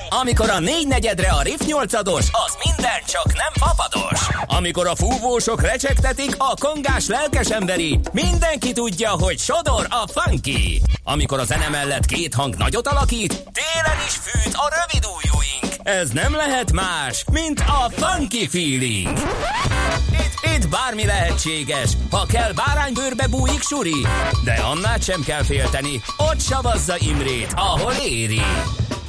[0.09, 4.29] Amikor a négy negyedre a riff nyolcados, az minden csak nem papados.
[4.47, 10.83] Amikor a fúvósok recsegtetik, a kongás lelkes emberi, mindenki tudja, hogy sodor a funky.
[11.05, 15.77] Amikor a zene mellett két hang nagyot alakít, télen is fűt a rövid ujjúink.
[15.83, 19.19] Ez nem lehet más, mint a funky feeling.
[20.13, 24.07] Itt, itt bármi lehetséges, ha kell báránybőrbe bújik suri,
[24.45, 28.43] de annál sem kell félteni, ott savazza Imrét, ahol éri.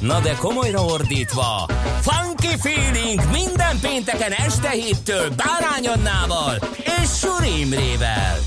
[0.00, 1.68] Na de komolyra ordítva,
[2.00, 8.38] Funky Feeling minden pénteken este héttől Bárány Annával és Suri Imrével.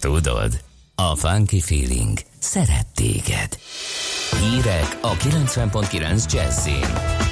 [0.00, 0.60] Tudod,
[0.94, 3.58] a Funky Feeling szeret téged.
[4.40, 7.25] Hírek a 90.9 Jazzin.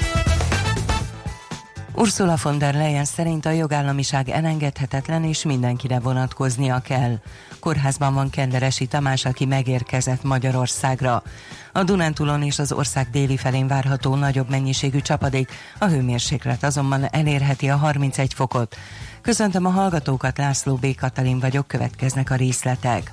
[1.97, 7.19] Ursula von der Leyen szerint a jogállamiság elengedhetetlen és mindenkire vonatkoznia kell.
[7.59, 11.23] Kórházban van Kenderesi Tamás, aki megérkezett Magyarországra.
[11.71, 17.69] A Dunántúlon és az ország déli felén várható nagyobb mennyiségű csapadék, a hőmérséklet azonban elérheti
[17.69, 18.75] a 31 fokot.
[19.21, 20.95] Köszöntöm a hallgatókat, László B.
[20.95, 23.11] Katalin vagyok, következnek a részletek.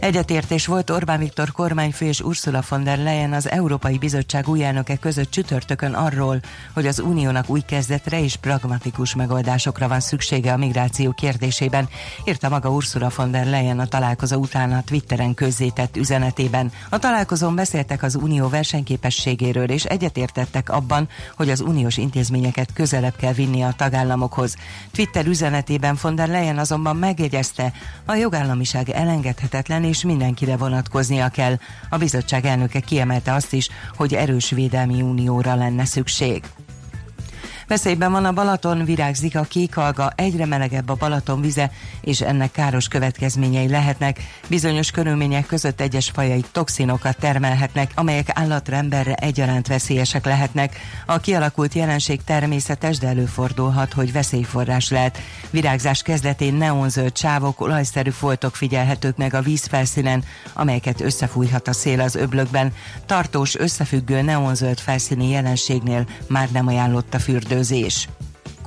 [0.00, 4.96] Egyetértés volt Orbán Viktor kormányfő és Ursula von der Leyen az Európai Bizottság új elnöke
[4.96, 6.40] között csütörtökön arról,
[6.74, 11.88] hogy az uniónak új kezdetre és pragmatikus megoldásokra van szüksége a migráció kérdésében,
[12.24, 16.72] írta maga Ursula von der Leyen a találkozó után a Twitteren közzétett üzenetében.
[16.90, 23.32] A találkozón beszéltek az unió versenyképességéről és egyetértettek abban, hogy az uniós intézményeket közelebb kell
[23.32, 24.56] vinni a tagállamokhoz.
[24.90, 27.72] Twitter üzenetében von der Leyen azonban megjegyezte,
[28.04, 31.58] a jogállamiság elengedhetetlen és mindenkire vonatkoznia kell.
[31.90, 36.42] A bizottság elnöke kiemelte azt is, hogy erős védelmi unióra lenne szükség.
[37.68, 42.88] Veszélyben van a Balaton, virágzik a kékalga, egyre melegebb a Balaton vize, és ennek káros
[42.88, 44.20] következményei lehetnek.
[44.48, 50.76] Bizonyos körülmények között egyes fajai toxinokat termelhetnek, amelyek állatra emberre egyaránt veszélyesek lehetnek.
[51.06, 55.18] A kialakult jelenség természetes, de előfordulhat, hogy veszélyforrás lehet.
[55.50, 62.14] Virágzás kezdetén neonzöld sávok, olajszerű foltok figyelhetők meg a vízfelszínen, amelyeket összefújhat a szél az
[62.14, 62.72] öblökben.
[63.06, 67.18] Tartós, összefüggő neonzöld felszíni jelenségnél már nem ajánlott a
[67.58, 68.08] fürdőzés.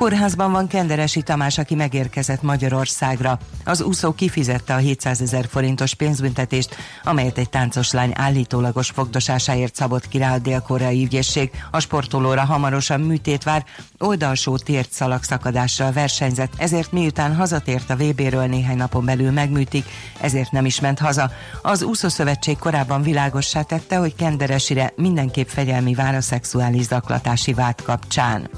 [0.01, 3.39] Kórházban van Kenderesi Tamás, aki megérkezett Magyarországra.
[3.65, 10.07] Az úszó kifizette a 700 ezer forintos pénzbüntetést, amelyet egy táncos lány állítólagos fogdosásáért szabott
[10.07, 11.51] ki rá a dél-koreai ügyészség.
[11.71, 13.65] A sportolóra hamarosan műtét vár,
[13.97, 19.85] oldalsó tért szalagszakadással versenyzett, ezért miután hazatért a VB-ről néhány napon belül megműtik,
[20.21, 21.31] ezért nem is ment haza.
[21.61, 28.49] Az úszószövetség korábban világossá tette, hogy Kenderesire mindenképp fegyelmi vár a szexuális zaklatási vád kapcsán.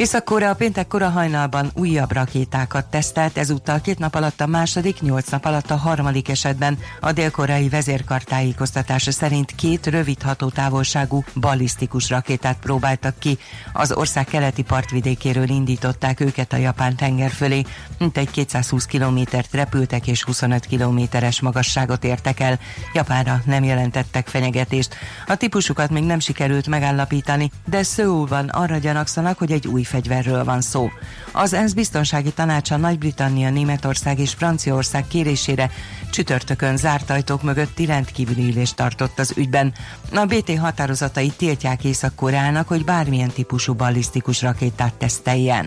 [0.00, 5.44] Észak-Korea péntek kora hajnalban újabb rakétákat tesztelt, ezúttal két nap alatt a második, nyolc nap
[5.44, 13.18] alatt a harmadik esetben a dél-koreai vezérkar tájékoztatása szerint két rövid hatótávolságú ballisztikus rakétát próbáltak
[13.18, 13.38] ki.
[13.72, 17.62] Az ország keleti partvidékéről indították őket a japán tenger fölé,
[17.98, 22.58] mintegy 220 kilométert repültek és 25 kilométeres magasságot értek el.
[22.94, 24.94] Japánra nem jelentettek fenyegetést.
[25.26, 30.60] A típusukat még nem sikerült megállapítani, de Szöulban arra gyanakszanak, hogy egy új fegyverről van
[30.60, 30.90] szó.
[31.32, 35.70] Az ENSZ biztonsági tanácsa Nagy-Britannia, Németország és Franciaország kérésére
[36.10, 39.72] csütörtökön zárt ajtók mögött rendkívüli ülést tartott az ügyben.
[40.12, 45.66] A BT határozatai tiltják Észak-Koreának, hogy bármilyen típusú ballisztikus rakétát teszteljen.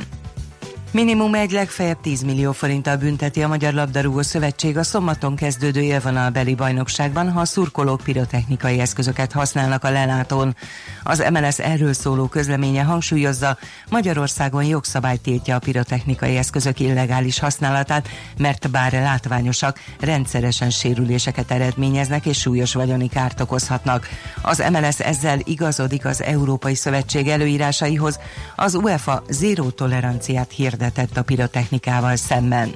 [0.94, 6.56] Minimum egy legfeljebb 10 millió forinttal bünteti a Magyar Labdarúgó Szövetség a szombaton kezdődő élvonalbeli
[6.56, 10.56] bajnokságban, ha a szurkolók pirotechnikai eszközöket használnak a lelátón.
[11.04, 13.58] Az MLS erről szóló közleménye hangsúlyozza,
[13.90, 22.40] Magyarországon jogszabály tiltja a pirotechnikai eszközök illegális használatát, mert bár látványosak, rendszeresen sérüléseket eredményeznek és
[22.40, 24.08] súlyos vagyoni kárt okozhatnak.
[24.42, 28.20] Az MLS ezzel igazodik az Európai Szövetség előírásaihoz,
[28.56, 32.72] az UEFA zéró toleranciát hirdet hirdetett a pirotechnikával szemben.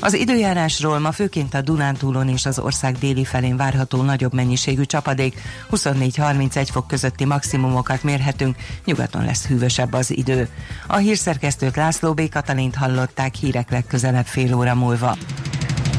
[0.00, 5.40] Az időjárásról ma főként a Dunántúlon és az ország déli felén várható nagyobb mennyiségű csapadék,
[5.70, 10.48] 24-31 fok közötti maximumokat mérhetünk, nyugaton lesz hűvösebb az idő.
[10.86, 12.28] A hírszerkesztőt László B.
[12.28, 15.16] Katalint hallották hírek legközelebb fél óra múlva.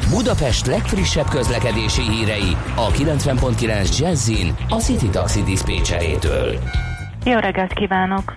[0.09, 6.59] Budapest legfrissebb közlekedési hírei a 90.9 Jazzin a City Taxi Dispécsejétől.
[7.28, 8.36] Jó reggelt kívánok!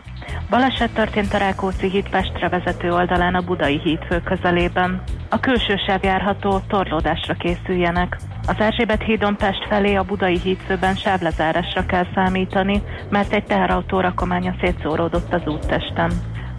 [0.48, 5.02] Baleset történt a Rákóczi híd Pestre vezető oldalán a Budai hídfő közelében.
[5.28, 8.16] A külső sáv járható, torlódásra készüljenek.
[8.46, 14.54] Az Erzsébet hídon Pest felé a Budai hídfőben sávlezárásra kell számítani, mert egy teherautó rakománya
[14.60, 16.10] szétszóródott az úttesten.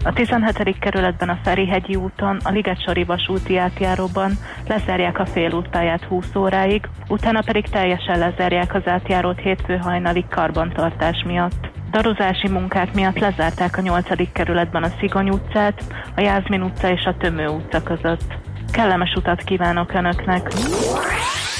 [0.04, 0.78] A 17.
[0.78, 4.32] kerületben a Ferihegyi úton, a Ligetsori vasúti átjáróban
[4.68, 11.80] lezárják a félútpályát 20 óráig, utána pedig teljesen lezárják az átjárót hétfő hajnalig karbantartás miatt.
[11.92, 14.32] Darozási munkák miatt lezárták a 8.
[14.32, 15.84] kerületben a Szigony utcát,
[16.16, 18.34] a Jászmin utca és a Tömő utca között.
[18.70, 20.52] Kellemes utat kívánok Önöknek!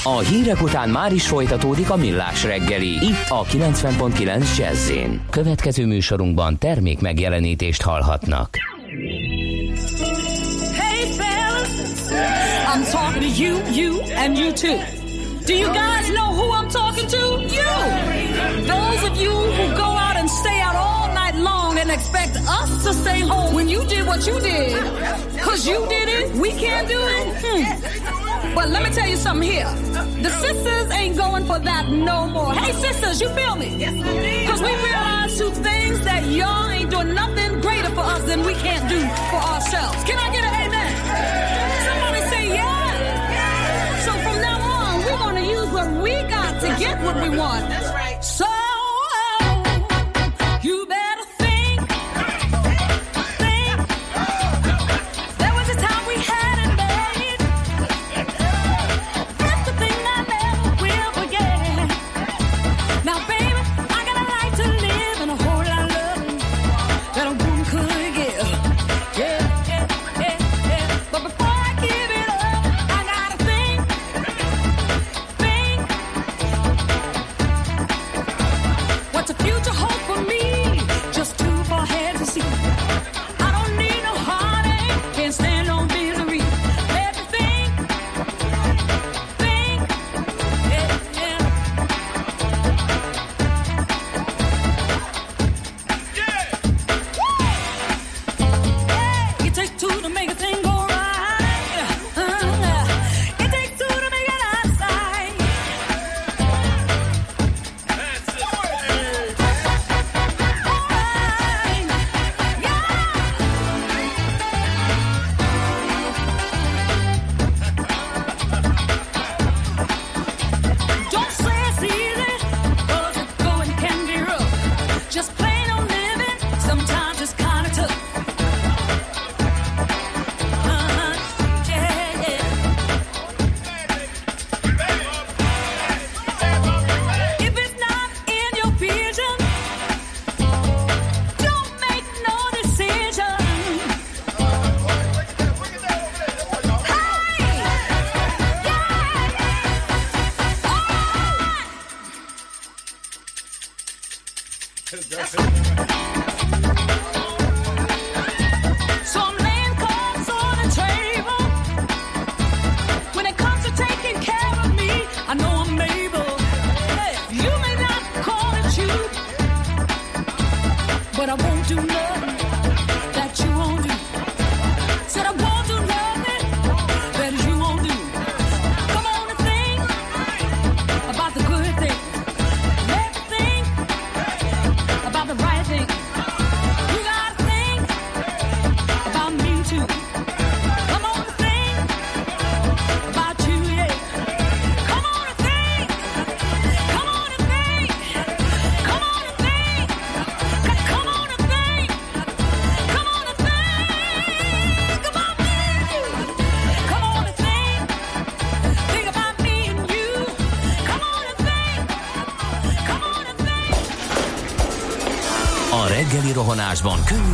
[0.04, 4.92] A hírek után már is folytatódik a millás reggeli, itt a 90.9 jazz
[5.30, 8.48] Következő műsorunkban termék megjelenítést hallhatnak.
[10.78, 11.68] Hey fellas,
[12.74, 15.00] I'm talking to you, you and you too.
[15.46, 17.18] Do you guys know who I'm talking to?
[17.58, 17.72] You!
[18.66, 19.91] Those of you who go
[22.22, 24.78] expect us to stay home when you did what you did.
[25.40, 27.26] Cause you did it, we can't do it.
[27.42, 28.54] Hmm.
[28.54, 29.70] But let me tell you something here.
[30.22, 32.52] The sisters ain't going for that no more.
[32.54, 33.76] Hey sisters, you feel me?
[33.76, 33.94] Yes,
[34.48, 38.54] Cause we realize two things that y'all ain't doing nothing greater for us than we
[38.54, 39.00] can't do
[39.30, 40.04] for ourselves.
[40.04, 40.90] Can I get an amen?
[41.88, 43.98] Somebody say yeah.
[44.06, 47.68] So from now on, we're gonna use what we got to get what we want.
[47.68, 48.22] That's right.
[48.24, 48.61] So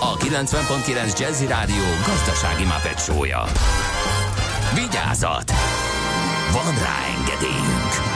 [0.00, 3.44] a 90.9 Jazzy Rádió gazdasági mapetsója.
[4.74, 5.52] Vigyázat!
[6.52, 8.13] Van rá engedélyünk!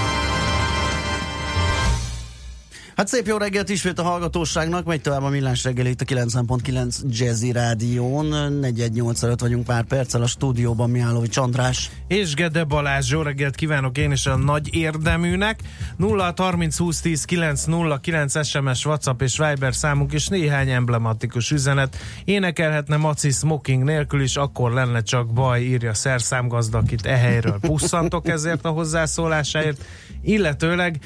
[2.98, 6.96] Hát szép jó reggelt ismét a hallgatóságnak, megy tovább a millás reggel itt a 90.9
[7.08, 11.90] Jazzy Rádión, 418 előtt vagyunk pár perccel a stúdióban Mihálovics András.
[12.08, 15.60] És Gede Balázs, jó reggelt kívánok én is a nagy érdeműnek.
[15.96, 21.50] 0 30 20 10 9 0 9 SMS, WhatsApp és Viber számunk és néhány emblematikus
[21.50, 21.96] üzenet.
[22.24, 28.28] Énekelhetne Maci Smoking nélkül is, akkor lenne csak baj, írja szerszámgazda, akit e helyről pusszantok
[28.28, 29.84] ezért a hozzászólásáért.
[30.22, 30.98] Illetőleg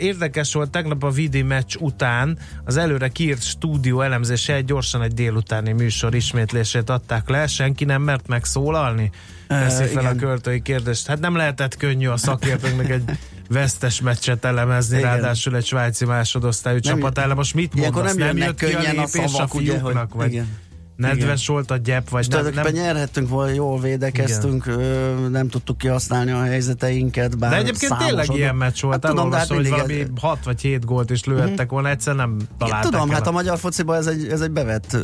[0.00, 5.14] Érdekes volt tegnap a Vidi meccs után az előre kiírt stúdió elemzése egy gyorsan egy
[5.14, 9.10] délutáni műsor ismétlését adták le, senki nem mert megszólalni?
[9.48, 10.06] Teszi fel igen.
[10.06, 11.06] a költői kérdést.
[11.06, 13.02] Hát nem lehetett könnyű a szakértőknek egy
[13.48, 15.10] vesztes meccset elemezni, Igen.
[15.10, 17.36] ráadásul egy svájci másodosztályú Nem- csapat ellen.
[17.36, 18.14] Most mit mondasz?
[18.14, 20.12] nem Nem, jött ki a lépés a, szavak, ugye, fiúknak?
[20.12, 20.48] hogy- vagy igen.
[20.96, 26.30] Nedves volt a gyep, vagy nem, nem, nyerhettünk volna, jól védekeztünk, ö, nem tudtuk kihasználni
[26.30, 29.68] a helyzeteinket, bár de egyébként tényleg oda- ilyen meccs volt, Hát tudom, de hát hogy
[29.68, 33.30] valami 6 vagy 7 gólt is lőhettek volna, egyszer nem találták tudom, el hát a
[33.30, 34.96] magyar fociban ez egy, ez egy bevett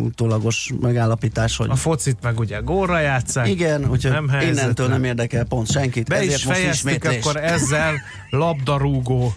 [0.00, 3.48] utólagos megállapítás, hogy A focit meg ugye gólra játszák.
[3.48, 4.60] igen, úgyhogy nem helyzetre.
[4.62, 7.94] innentől nem érdekel pont senkit, Be ezért is most fejeztük akkor ezzel
[8.30, 9.34] labdarúgó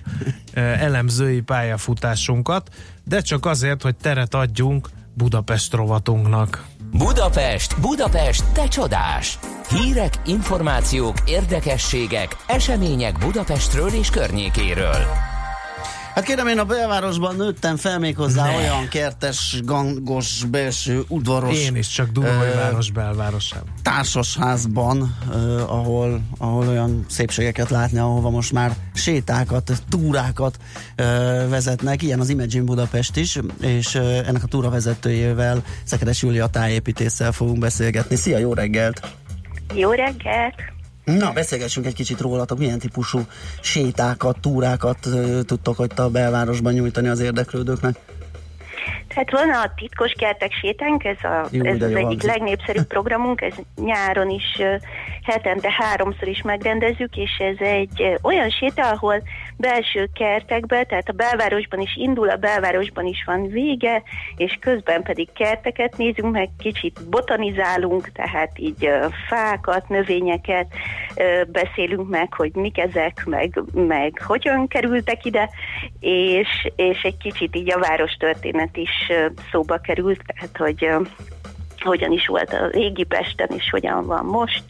[0.53, 2.69] elemzői pályafutásunkat,
[3.03, 6.65] de csak azért, hogy teret adjunk Budapest rovatunknak.
[6.91, 9.39] Budapest, Budapest, te csodás!
[9.69, 15.30] Hírek, információk, érdekességek, események Budapestről és környékéről.
[16.21, 18.55] Hát kérem, én a belvárosban nőttem fel még hozzá Ne.
[18.55, 23.73] olyan kertes, gangos, belső, udvaros Én is csak Dunaújváros belvárosában.
[23.81, 25.35] társasházban, uh,
[25.71, 30.57] ahol, ahol olyan szépségeket látni, ahova most már sétákat, túrákat
[30.97, 31.05] uh,
[31.49, 32.01] vezetnek.
[32.01, 38.15] Ilyen az Imagine Budapest is, és uh, ennek a túravezetőjével, Szekeres Júlia tájépítéssel fogunk beszélgetni.
[38.15, 39.01] Szia, jó reggelt!
[39.73, 40.55] Jó reggelt!
[41.03, 43.19] Na, beszélgessünk egy kicsit rólatok, milyen típusú
[43.61, 45.07] sétákat, túrákat
[45.45, 47.95] tudtok hogy a belvárosban nyújtani az érdeklődőknek.
[49.07, 52.23] Tehát van a titkos kertek sétánk, ez, a, Jó, ez az egyik hangzik.
[52.23, 54.61] legnépszerűbb programunk, ez nyáron is
[55.23, 59.23] hetente háromszor is megrendezzük, és ez egy olyan séta, ahol
[59.61, 64.03] belső kertekbe, tehát a belvárosban is indul, a belvárosban is van vége,
[64.35, 68.89] és közben pedig kerteket nézünk meg, kicsit botanizálunk, tehát így
[69.27, 70.67] fákat, növényeket
[71.47, 75.49] beszélünk meg, hogy mik ezek, meg, meg hogyan kerültek ide,
[75.99, 79.11] és, és egy kicsit így a város történet is
[79.51, 80.89] szóba került, tehát hogy
[81.83, 84.63] hogyan is volt a régi Pesten, és hogyan van most.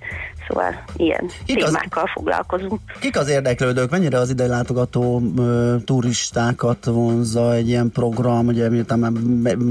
[0.48, 2.80] Szóval ilyen Igaz- témákkal foglalkozunk.
[3.00, 3.90] Kik az érdeklődők?
[3.90, 8.48] Mennyire az ide látogató ö, turistákat vonzza egy ilyen program?
[8.48, 9.12] Ugye miután már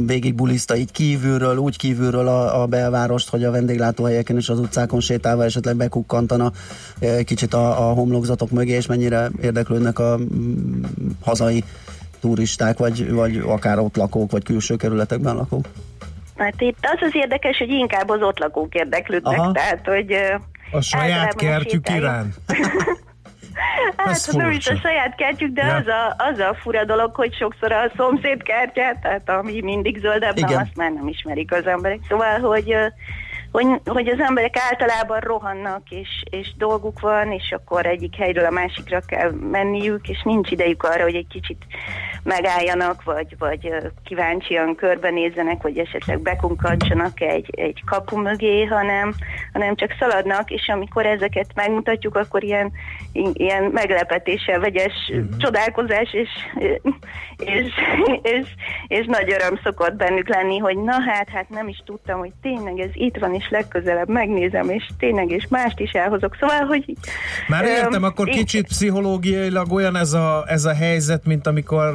[0.06, 5.00] végig buliszta így kívülről, úgy kívülről a, a belvárost, hogy a vendéglátóhelyeken és az utcákon
[5.00, 6.52] sétálva esetleg bekukkantana
[7.24, 10.82] kicsit a, a homlokzatok mögé, és mennyire érdeklődnek a mm,
[11.24, 11.64] hazai
[12.20, 15.64] turisták, vagy, vagy akár ott lakók, vagy külső kerületekben lakók?
[16.36, 19.52] Hát itt az az érdekes, hogy inkább az ott lakók érdeklődnek, Aha.
[19.52, 20.14] tehát hogy...
[20.72, 22.34] A saját kertjük iránt.
[23.96, 25.74] Hát Ez ez nem is a saját kertjük, de Ja.
[25.74, 30.36] az, a, az a fura dolog, hogy sokszor a szomszéd kertje, tehát ami mindig zöldebb,
[30.36, 30.50] Igen.
[30.50, 31.98] nem, azt már nem ismerik az emberek.
[32.08, 32.74] Szóval, hogy,
[33.52, 38.50] hogy, hogy az emberek általában rohannak, és, és dolguk van, és akkor egyik helyről a
[38.50, 41.64] másikra kell menniük, és nincs idejük arra, hogy egy kicsit
[42.22, 43.72] megálljanak, vagy, vagy
[44.04, 49.12] kíváncsian körbenézzenek, vagy esetleg bekunkantsanak egy, egy kapu mögé, hanem,
[49.52, 52.72] hanem csak szaladnak, és amikor ezeket megmutatjuk, akkor ilyen,
[53.32, 55.36] ilyen meglepetéssel vegyes uh-huh.
[55.36, 56.28] csodálkozás, és,
[57.36, 57.66] és,
[58.22, 58.46] és,
[58.86, 62.78] és nagy öröm szokott bennük lenni, hogy na hát, hát nem is tudtam, hogy tényleg
[62.78, 66.36] ez itt van, és legközelebb megnézem, és tényleg, és mást is elhozok.
[66.40, 66.96] Szóval, hogy...
[67.48, 71.94] Már értem, öm, akkor én- kicsit pszichológiailag olyan ez a, ez a helyzet, mint amikor,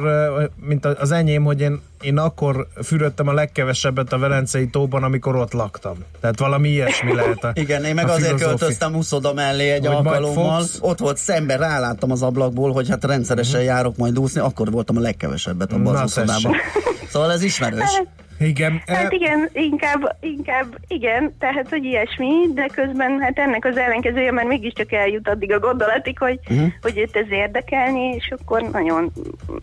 [0.60, 5.52] mint az enyém, hogy én, én akkor fürödtem a legkevesebbet a Velencei tóban, amikor ott
[5.52, 5.96] laktam.
[6.20, 9.96] Tehát valami ilyesmi lehet a Igen, én meg a azért költöztem uszoda mellé egy Hogy
[9.96, 10.58] alkalommal.
[10.58, 10.78] fogsz.
[10.80, 15.00] Ott volt szemben, ráláttam az ablakból, hogy hát rendszeresen járok majd úszni, akkor voltam a
[15.00, 15.94] legkevesebbet abban Mhm.
[15.94, 16.46] Na, az.
[17.08, 18.02] Szóval ez ismerős.
[18.38, 18.82] Igen.
[18.86, 24.32] Hát e, igen, inkább, inkább igen, tehát hogy ilyesmi, de közben hát ennek az ellenkezője,
[24.32, 26.72] mert mégiscsak eljut addig a gondolatig, hogy, uh-huh.
[26.82, 29.12] hogy őt ez érdekelni, és akkor nagyon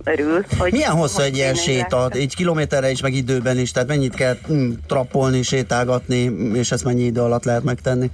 [0.04, 0.72] örül, hogy...
[0.72, 2.10] Milyen hosszú egy ilyen séta?
[2.16, 7.04] Így kilométerre is, meg időben is, tehát mennyit kell mm, trappolni, sétálgatni, és ezt mennyi
[7.04, 8.12] idő alatt lehet megtenni?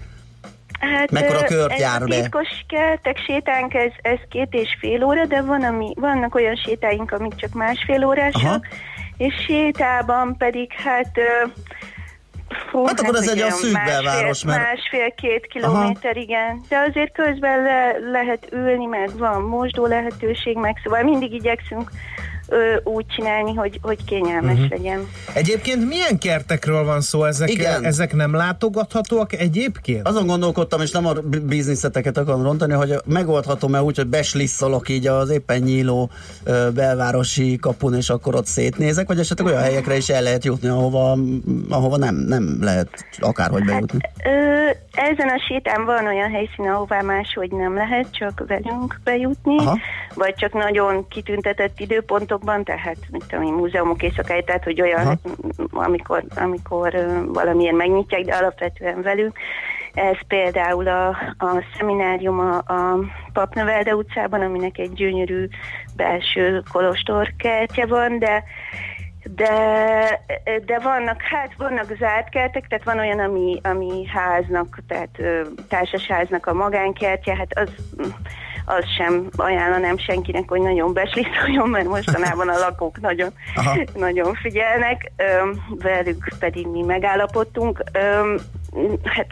[0.80, 2.16] Hát, Mekkora kört ez jár a be?
[2.16, 7.12] titkos kertek sétánk, ez, ez két és fél óra, de van, ami, vannak olyan sétáink,
[7.12, 8.62] amik csak másfél órásak, Aha.
[9.20, 11.12] És sétában pedig hát...
[12.70, 16.62] Fú, Hát akkor ez egy olyan szűk belváros, mert- Másfél-két kilométer, igen.
[16.70, 21.92] De azért közben le, lehet ülni, meg van mosdó lehetőség, meg szóval mindig igyekszünk
[22.50, 24.68] ö, úgy csinálni, hogy, hogy kényelmes Mhm.
[24.70, 25.08] legyen.
[25.34, 27.24] Egyébként milyen kertekről van szó?
[27.24, 27.84] Ezek, Igen.
[27.86, 30.08] ezek nem látogathatóak egyébként?
[30.08, 35.30] Azon gondolkodtam, és nem a bizniszeteket akarom rontani, hogy megoldhatom-e úgy, hogy beslisszolok így az
[35.30, 36.10] éppen nyíló
[36.44, 40.68] ö, belvárosi kapun, és akkor ott szétnézek, vagy esetleg olyan helyekre is el lehet jutni,
[40.68, 41.18] ahova,
[41.70, 42.90] ahova nem, nem lehet
[43.20, 44.00] akárhogy bejutni.
[44.26, 44.30] Ö,
[44.92, 49.78] ezen a sétán van olyan helyszín, ahová máshogy nem lehet csak velünk bejutni, Aha.
[50.16, 51.80] vagy csak nagyon kitüntetett
[52.40, 55.16] időpontokban, tehát mit tudom én, múzeumok éjszakája, tehát hogy olyan, Aha.
[55.72, 56.92] amikor, amikor
[57.34, 59.38] valamilyen megnyitják, de alapvetően velünk.
[59.94, 63.00] Ez például a, a szeminárium a, a
[63.34, 65.48] Papnövelde utcában, aminek egy gyönyörű
[65.96, 68.44] belső kolostor kertje van, de
[69.36, 70.26] de,
[70.66, 75.20] de vannak, hát vannak zárt kertek, tehát van olyan, ami, ami háznak, tehát
[75.68, 77.70] társasháznak a magánkertje, hát az,
[78.70, 83.78] az sem ajánlanám senkinek, hogy nagyon besliszoljon, mert mostanában a lakók nagyon, Aha.
[83.96, 85.12] nagyon figyelnek,
[85.70, 87.84] velük pedig mi megállapodtunk.
[89.04, 89.28] Hát,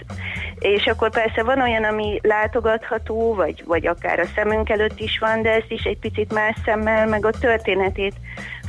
[0.59, 5.41] és akkor persze van olyan, ami látogatható, vagy, vagy akár a szemünk előtt is van,
[5.41, 8.13] de ezt is egy picit más szemmel, meg a történetét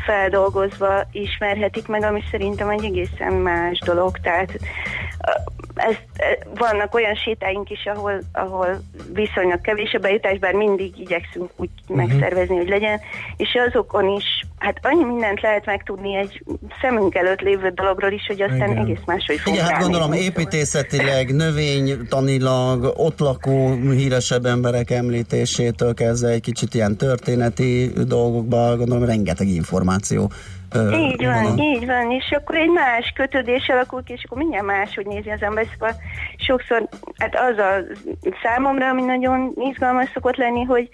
[0.07, 4.19] feldolgozva ismerhetik meg, ami szerintem egy egészen más dolog.
[4.19, 4.59] Tehát
[5.79, 8.81] ezt, ö, vannak olyan sétáink is, ahol, ahol
[9.13, 11.97] viszonylag kevés a bejutás, bár mindig igyekszünk úgy uh-huh.
[11.97, 13.01] megszervezni, hogy legyen,
[13.37, 14.25] és azokon is,
[14.59, 16.43] hát annyi mindent lehet megtudni egy
[16.81, 18.77] szemünk előtt lévő dologról is, hogy aztán Igen.
[18.77, 26.41] Egész máshogy fog Igen, hát gondolom építészetileg, növénytanilag, ott lakó híresebb emberek említésétől kezdve egy
[26.41, 30.31] kicsit ilyen történeti dolgokba, gondolom rengeteg információ.
[30.93, 34.67] Így van, a- így van, és akkor egy más kötődés alakul ki, és akkor mindjárt
[34.67, 35.67] más, hogy nézi az ember.
[35.73, 35.95] Szóval
[36.37, 36.89] sokszor,
[37.19, 37.71] hát az a
[38.43, 40.89] számomra, ami nagyon izgalmas szokott lenni, hogy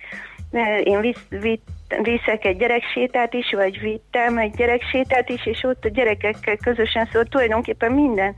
[0.84, 1.66] én visz, vitt,
[2.02, 7.24] viszek egy gyereksétát is, vagy vittem egy gyereksétát is, és ott a gyerekekkel közösen szóval
[7.24, 8.34] tulajdonképpen minden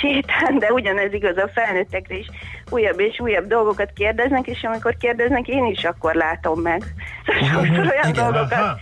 [0.00, 2.26] sétán, de ugyanez igaz a felnőttekre is,
[2.70, 6.82] újabb és újabb dolgokat kérdeznek, és amikor kérdeznek, én is akkor látom meg.
[7.26, 8.78] Szóval sokszor olyan Igen, dolgokat aha.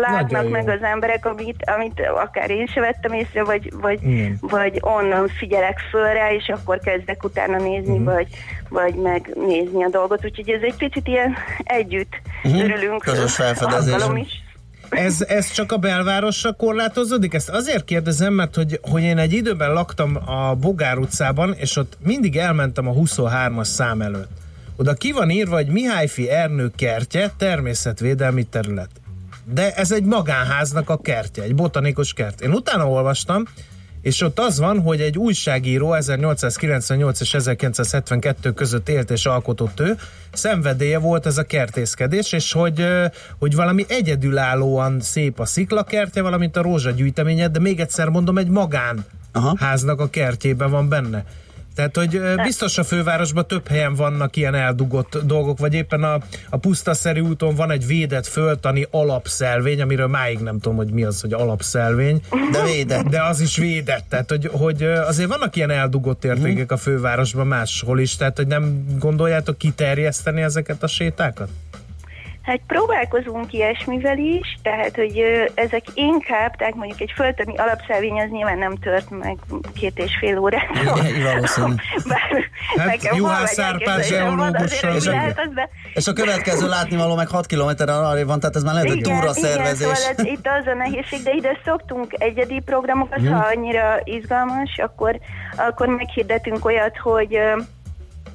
[0.00, 4.36] Látnak meg az emberek, amit, amit akár én se vettem észre, vagy, vagy, Igen.
[4.40, 8.04] vagy onnan figyelek föl rá, és akkor kezdek utána nézni, Mhm.
[8.04, 8.26] vagy,
[8.68, 10.24] vagy megnézni a dolgot.
[10.24, 11.34] Úgyhogy ez egy picit ilyen
[11.64, 12.58] együtt Mhm.
[12.58, 13.02] örülünk.
[13.02, 14.02] Közös felfedezés.
[14.14, 14.42] is.
[14.88, 17.34] Ez, ez csak a belvárosra korlátozódik?
[17.34, 21.96] Ezt azért kérdezem, mert hogy, hogy én egy időben laktam a Bogár utcában, és ott
[22.04, 24.30] mindig elmentem a 23-as szám előtt.
[24.76, 28.90] Oda ki van írva, hogy Mihályfi Ernő kertje, természetvédelmi terület.
[29.44, 32.40] De ez egy magánháznak a kertje, egy botanikus kert.
[32.40, 33.44] Én utána olvastam,
[34.04, 39.96] és ott az van, hogy egy újságíró 1898 és 1972 között élt és alkotott ő,
[40.32, 42.86] szenvedélye volt ez a kertészkedés, és hogy,
[43.38, 49.04] hogy valami egyedülállóan szép a sziklakertje, valamint a rózsagyűjteménye, de még egyszer mondom, egy magán
[49.56, 51.24] háznak a kertjében van benne.
[51.74, 56.18] Tehát, hogy biztos a fővárosban több helyen vannak ilyen eldugott dolgok, vagy éppen a,
[56.50, 61.20] a pusztaszerű úton van egy védett föltani alapszelvény, amiről máig nem tudom, hogy mi az,
[61.20, 62.20] hogy alapszelvény.
[62.52, 63.06] De védett.
[63.06, 68.00] De az is védett, tehát hogy, hogy azért vannak ilyen eldugott értékek a fővárosban máshol
[68.00, 71.48] is, tehát hogy nem gondoljátok kiterjeszteni ezeket a sétákat?
[72.44, 75.22] Hát próbálkozunk ilyesmivel is, tehát hogy
[75.54, 79.38] ezek inkább, tehát mondjuk egy föltani alapszelvény az nyilván nem tört meg
[79.74, 80.66] két és fél órát.
[82.08, 84.92] Bár Hát nekem Juhász Árpád geológussal.
[84.92, 85.10] hogy És
[85.94, 89.32] És a következő látnivaló meg 6 kilométerre arra van, tehát ez már lehet, hogy túra
[89.32, 89.86] szervezés.
[89.86, 93.32] Igen, szóval ez, itt az a nehézség, de ide szoktunk egyedi programokat, Mhm.
[93.32, 95.18] ha annyira izgalmas, akkor,
[95.56, 97.38] akkor meghirdetünk olyat, hogy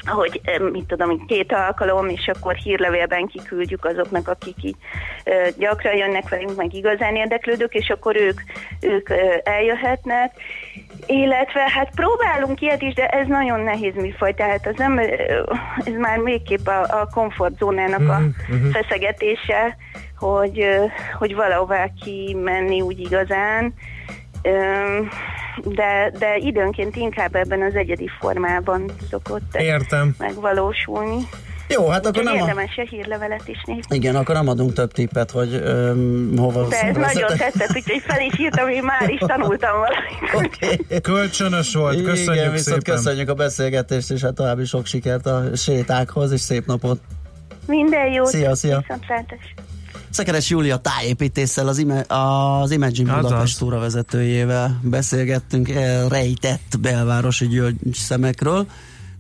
[0.10, 0.42] hogy
[0.72, 4.76] mit tudom, két alkalom, és akkor hírlevélben kiküldjük azoknak, akik így
[5.58, 8.42] gyakran jönnek velünk, meg igazán érdeklődők, és akkor ők,
[8.82, 9.10] ők
[9.44, 10.32] eljöhetnek.
[11.06, 14.98] Illetve hát próbálunk ilyet is, de ez nagyon nehéz műfaj, tehát az nem,
[15.86, 19.78] ez már végképp a, a komfortzónának a Mhm, feszegetése,
[20.18, 20.66] hogy,
[21.18, 23.74] hogy valahová kimenni úgy igazán.
[25.64, 30.16] De, de időnként inkább ebben az egyedi formában szokott Értem.
[30.18, 31.28] megvalósulni.
[31.70, 33.96] Jó, hát akkor nem érdemes a hírlevelet is nézni.
[33.96, 38.22] Igen, akkor nem adunk több tippet, hogy öm, hova De ez nagyon tetszett, úgyhogy fel
[38.22, 40.54] is írtam, én már is tanultam valamit.
[40.56, 41.00] Oké.
[41.02, 42.96] Kölcsönös volt, köszönjük Igen, viszont szépen.
[42.96, 47.00] köszönjük a beszélgetést, és hát további sok sikert a sétákhoz, és szép napot.
[47.68, 48.28] Minden jót.
[48.28, 48.78] Szia, szia.
[48.78, 49.54] Viszontlátás.
[50.10, 53.24] Szekeres Júlia tájépítéssel az, ime, az Imagine Azaz.
[53.24, 58.68] Budapest túravezetőjével beszélgettünk el rejtett belvárosi gyöngyszemekről.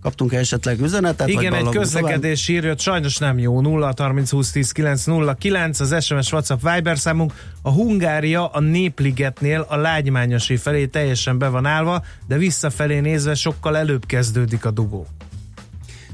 [0.02, 1.28] Kaptunk esetleg üzenetet?
[1.28, 3.62] Igen, egy közlekedés írja, sajnos nem jó.
[3.62, 7.34] 0 30 20 10 9 0 9 az SMS WhatsApp Viber számunk.
[7.62, 13.78] A Hungária a Népligetnél a Lágymányosi felé teljesen be van állva, de visszafelé nézve sokkal
[13.78, 15.08] előbb kezdődik a dugó.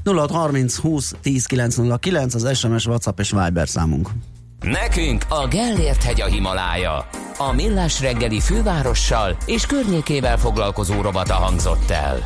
[0.02, 0.28] tovább?
[0.30, 4.10] 0630 20 10 909 az SMS, WhatsApp és Viber számunk.
[4.60, 7.08] Nekünk a Gellért hegy a Himalája.
[7.38, 12.24] A Millás reggeli fővárossal és környékével foglalkozó rovata hangzott el.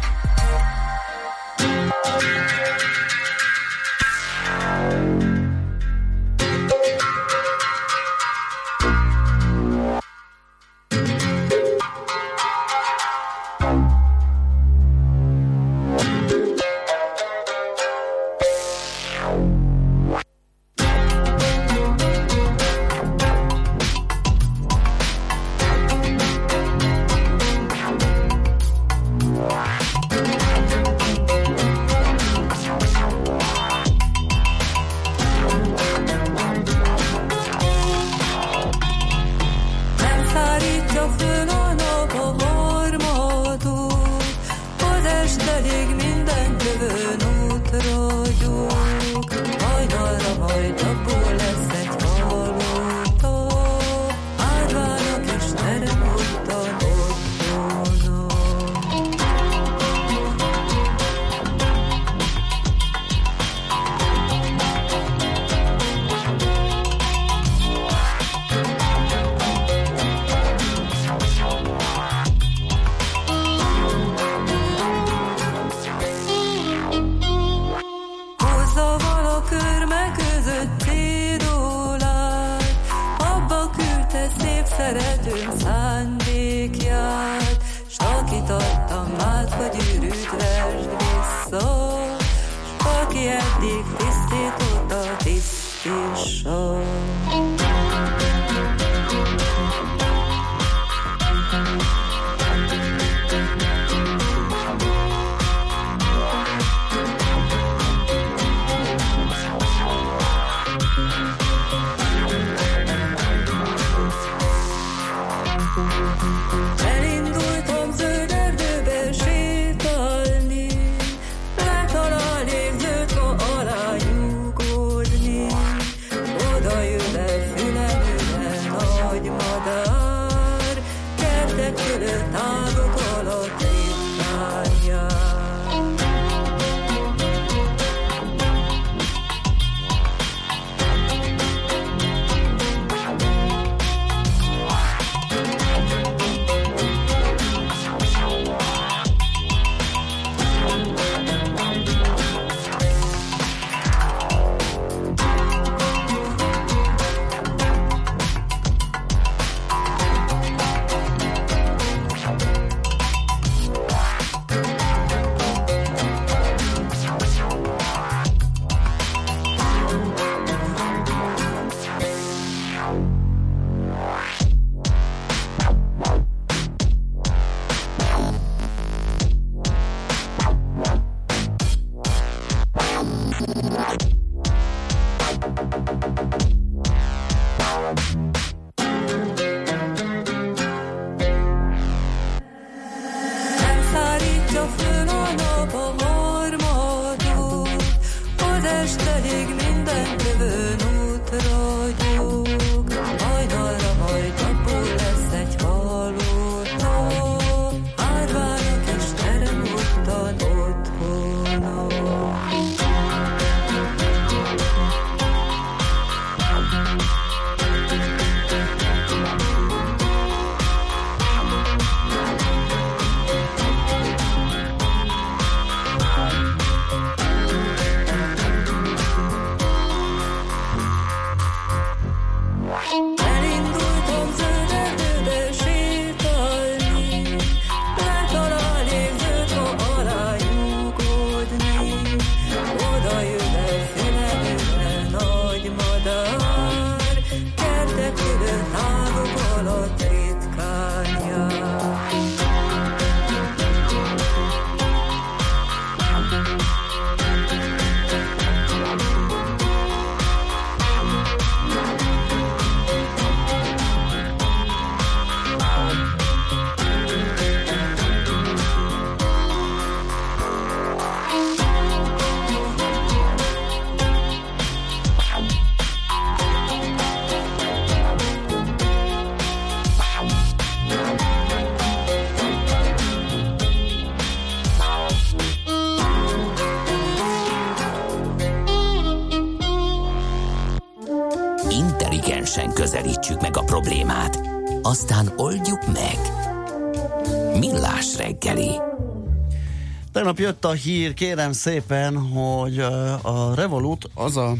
[300.40, 302.78] Jött a hír, kérem szépen, hogy
[303.22, 304.56] a Revolut az a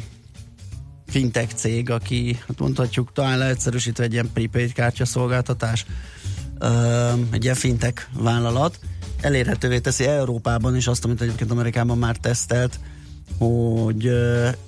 [1.06, 5.86] fintech cég, aki, hát mondhatjuk, talán leegyszerűsítve egy ilyen prepaid kártyaszolgáltatás,
[6.58, 8.78] ö, egy ilyen fintech vállalat,
[9.20, 12.80] elérhetővé teszi Európában is azt, amit egyébként Amerikában már tesztelt,
[13.38, 14.10] hogy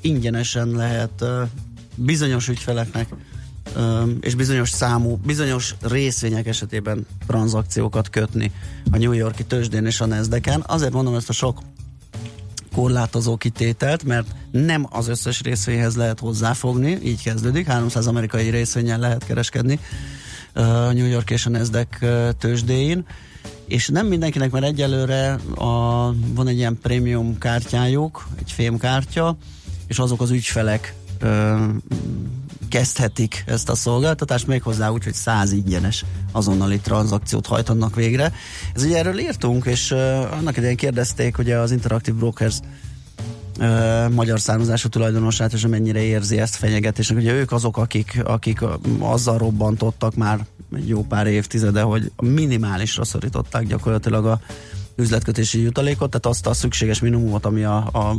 [0.01, 1.25] ingyenesen lehet
[1.95, 3.09] bizonyos ügyfeleknek
[4.21, 8.53] és bizonyos számú, bizonyos részvények esetében tranzakciókat kötni
[8.91, 11.59] a New Yorki tőzsdén és a nasdaq Azért mondom ezt a sok
[12.75, 19.25] korlátozó kitételt, mert nem az összes részvényhez lehet hozzáfogni, így kezdődik, 300 amerikai részvényen lehet
[19.25, 19.79] kereskedni
[20.53, 21.89] a New York és a Nasdaq
[22.39, 23.05] tőzsdéin,
[23.67, 25.67] és nem mindenkinek, mert egyelőre a,
[26.35, 29.37] van egy ilyen prémium kártyájuk, egy fémkártya,
[29.87, 30.95] és azok az ügyfelek
[32.73, 38.33] kezdhetik ezt a szolgáltatást, méghozzá úgy, hogy száz ingyenes azonnali tranzakciót hajtanak végre.
[38.75, 39.99] Ez ugye erről írtunk, és uh,
[40.39, 42.59] annak idején kérdezték ugye az Interactive Brokers
[43.59, 47.19] uh, magyar származású tulajdonosát, és mennyire érzi ezt fenyegetésnek.
[47.19, 48.61] Ugye ők azok, akik, akik
[48.99, 54.41] azzal robbantottak már egy jó pár évtizede, hogy minimálisra szorították gyakorlatilag a
[54.97, 58.17] üzletkötési jutalékot, tehát azt a szükséges minimumot, ami a, a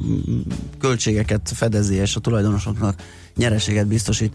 [0.79, 2.95] költségeket fedezi, és a tulajdonosoknak
[3.35, 4.33] nyereséget biztosít,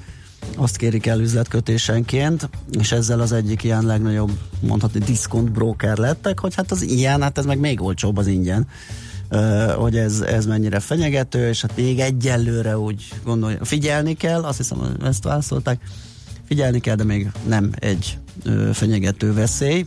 [0.56, 4.30] azt kérik el üzletkötésenként, és ezzel az egyik ilyen legnagyobb,
[4.60, 8.66] mondhatni, diszkont broker lettek, hogy hát az ilyen, hát ez meg még olcsóbb az ingyen.
[9.30, 14.56] Uh, hogy ez, ez mennyire fenyegető, és hát még egyelőre úgy gondolja, figyelni kell, azt
[14.56, 15.80] hiszem ezt válaszolták,
[16.44, 19.86] figyelni kell, de még nem egy uh, fenyegető veszély,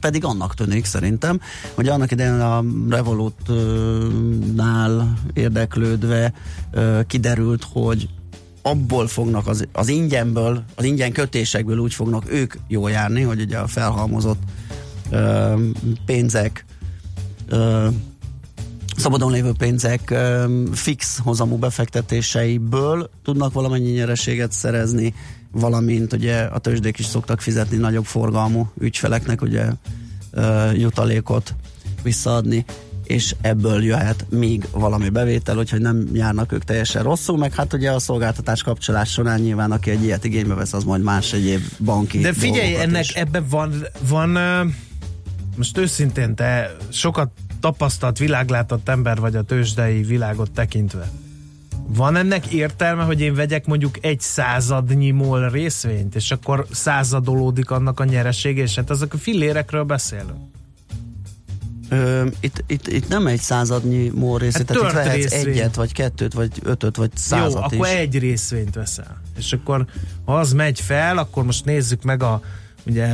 [0.00, 1.40] pedig annak tűnik szerintem,
[1.74, 3.52] hogy annak idején a Revolut-nál
[5.32, 6.32] érdeklődve
[7.06, 8.08] kiderült, hogy
[8.62, 13.58] abból fognak az, az ingyenből, az ingyen kötésekből úgy fognak ők jól járni, hogy ugye
[13.58, 14.42] a felhalmozott
[16.06, 16.64] pénzek
[18.96, 20.14] szabadon lévő pénzek
[20.72, 25.14] fix hozamú befektetéseiből tudnak valamennyi nyereséget szerezni,
[25.52, 29.64] valamint ugye a tőzsdék is szoktak fizetni nagyobb forgalmú ügyfeleknek ugye
[30.74, 31.54] jutalékot
[32.02, 32.64] visszaadni,
[33.04, 37.90] és ebből jöhet még valami bevétel, úgyhogy nem járnak ők teljesen rosszul, meg hát ugye
[37.90, 42.18] a szolgáltatás kapcsolás során nyilván, aki egy ilyet igénybe vesz, az majd más egyéb banki
[42.18, 43.14] De figyelj, ennek is.
[43.14, 44.38] ebben van, van
[45.56, 47.30] most őszintén, te sokat
[47.60, 51.10] tapasztalt, világlátott ember vagy a tőzsdei világot tekintve.
[51.94, 58.00] Van ennek értelme, hogy én vegyek mondjuk egy századnyi mol részvényt, és akkor századolódik annak
[58.00, 60.50] a nyeresége, és hát azok a fillérekről beszélünk.
[61.88, 65.52] Ö, itt, itt, itt nem egy századnyi mól részvényt, Hát tehát itt vehetsz részvény.
[65.52, 67.74] egyet, vagy kettőt, vagy ötöt, vagy százat Jó, is.
[67.74, 69.20] akkor egy részvényt veszel.
[69.38, 69.86] És akkor
[70.24, 72.42] ha az megy fel, akkor most nézzük meg a
[72.86, 73.06] ugye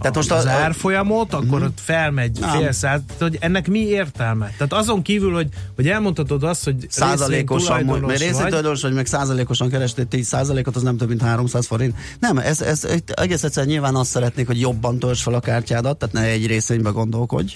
[0.00, 1.62] Tehát most az a- árfolyamot, akkor Mhm.
[1.68, 2.50] ott felmegy Nem.
[2.58, 4.46] fél száz, hogy ennek mi értelme?
[4.56, 9.68] Tehát azon kívül, hogy, hogy elmondhatod azt, hogy százalékosan, mert vagy, részvénytulajdonos vagy, meg százalékosan
[9.68, 11.94] kerestél 10 százalékot, az nem több mint 300 forint.
[12.18, 16.14] Nem, ez, ez egész egyszerűen nyilván azt szeretnék, hogy jobban törzs fel a kártyádat, tehát
[16.14, 17.54] ne egy részvénybe gondolkodj,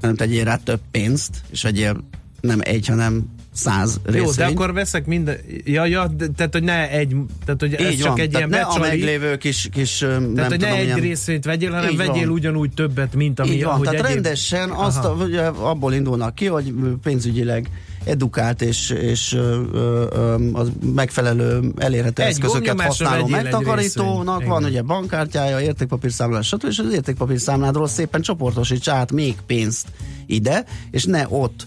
[0.00, 1.96] hanem tegyél rá több pénzt, és vegyél
[2.40, 4.26] nem egy, hanem száz részvényt.
[4.26, 5.36] Jó, de akkor veszek minden...
[5.64, 7.16] Ja, ja, de, tehát, hogy ne egy...
[7.44, 9.98] Tehát, hogy ez Így csak van, egy tehát ilyen ne a becsali, meglévő kis, kis
[9.98, 11.00] nem tehát, hogy ne tudom, egy ilyen...
[11.00, 12.28] részvényt vegyél, hanem Így vegyél van.
[12.28, 13.50] ugyanúgy többet, mint ami...
[13.50, 14.14] Így van, ahogy tehát egyéb...
[14.14, 15.08] rendesen azt Aha.
[15.08, 17.70] a, ugye, abból indulnak ki, hogy pénzügyileg
[18.04, 25.60] edukált és, és ö, ö, az megfelelő elérhető Egy eszközöket használó megtakarítónak van ugye bankkártyája,
[25.60, 26.64] értékpapírszámlás, stb.
[26.68, 29.86] és az értékpapírszámládról szépen csoportosíts át még pénzt
[30.26, 31.66] ide, és ne ott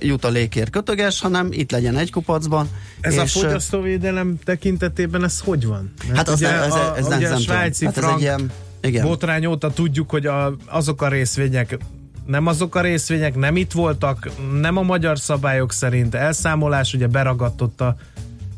[0.00, 2.68] jutalékért kötöges, hanem itt legyen egy kupacban.
[3.00, 5.92] Ez a és, ö, fogyasztóvédelem tekintetében ez hogy van?
[6.04, 7.54] Mert Hát az ugye nem- ez- a, ez nem- ugye a nem tudom.
[7.56, 8.50] svájci Hát ez frank egy ilyen-
[8.80, 9.06] igen.
[9.06, 11.78] botrány óta tudjuk, hogy a, azok a részvények
[12.26, 17.80] nem azok a részvények, nem itt voltak, nem a magyar szabályok szerint, elszámolás ugye beragadtott
[17.80, 17.96] a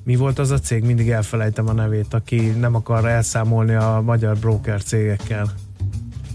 [0.04, 0.82] mi volt az a cég?
[0.84, 5.52] Mindig elfelejtem a nevét, aki nem akar elszámolni a magyar broker cégekkel.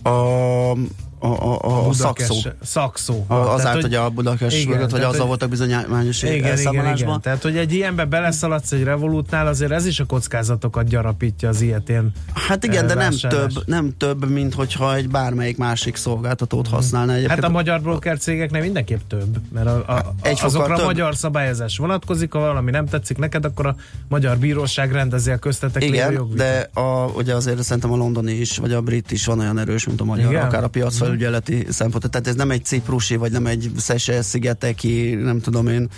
[0.03, 0.71] a,
[1.19, 2.35] a, a, a, a szakszó.
[2.63, 3.23] Szakszó.
[3.27, 6.97] A, azáltal, hogy a Budakes Igen, mögött, vagy azzal hogy- voltak bizonyos igen, igen, elszámolásban.
[7.07, 7.21] igen.
[7.21, 12.11] Tehát, hogy egy ilyenbe beleszaladsz egy revolútnál, azért ez is a kockázatokat gyarapítja az ilyetén.
[12.33, 17.11] Hát igen, de nem több, nem több, mint hogyha egy bármelyik másik szolgáltatót használna.
[17.13, 20.85] Egyébként Hát a magyar broker cégeknek mindenképp több, mert a, a, Egy azokra több.
[20.85, 23.75] magyar szabályozás vonatkozik, ha valami nem tetszik neked, akkor a
[24.07, 28.73] magyar bíróság rendezi a köztetek igen, de a, ugye azért szerintem a londoni is, vagy
[28.73, 30.43] a brit is van olyan erős, mint a magyar, Igen?
[30.45, 32.11] akár a piacfejlesztés felügyeleti szempontot.
[32.11, 35.89] Tehát ez nem egy ciprusi, vagy nem egy Seychelles szigeteki, nem tudom én,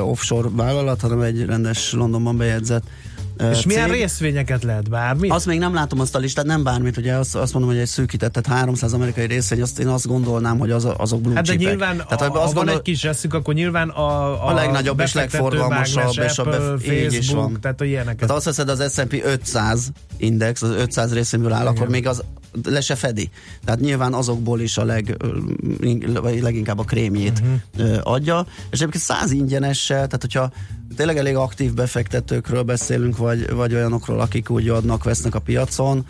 [0.00, 2.84] offshore vállalat, hanem egy rendes Londonban bejegyzett
[3.50, 4.00] És milyen cég.
[4.00, 4.88] részvényeket lehet?
[4.88, 5.28] Bármi?
[5.28, 7.86] Azt még nem látom azt a listát, nem bármit, ugye azt, azt mondom, hogy egy
[7.86, 11.52] szűkített, tehát 300 amerikai részvény, azt én azt gondolnám, hogy az, azok blue Hát de
[11.52, 11.66] chipek.
[11.66, 14.54] nyilván, tehát, ha, ha azt van gondol- egy kis eszük, akkor nyilván a, a, a
[14.54, 17.60] legnagyobb és legforgalmasabb, és a bef- így is Facebook, van.
[17.60, 18.18] tehát a ilyeneket.
[18.18, 22.22] Tehát azt veszed az S&P 500 index, az 500 részénből áll, akkor még az
[22.64, 23.30] le se fedi.
[23.64, 25.16] Tehát nyilván azokból is a leg,
[26.40, 27.42] leginkább a krémjét
[27.78, 27.98] uh-huh.
[28.02, 28.46] adja.
[28.70, 30.50] És egyébként 100 ingyenessel, tehát hogyha
[30.96, 36.06] tényleg elég aktív befektetőkről beszélünk, vagy, vagy olyanokról, akik úgy adnak, vesznek a piacon,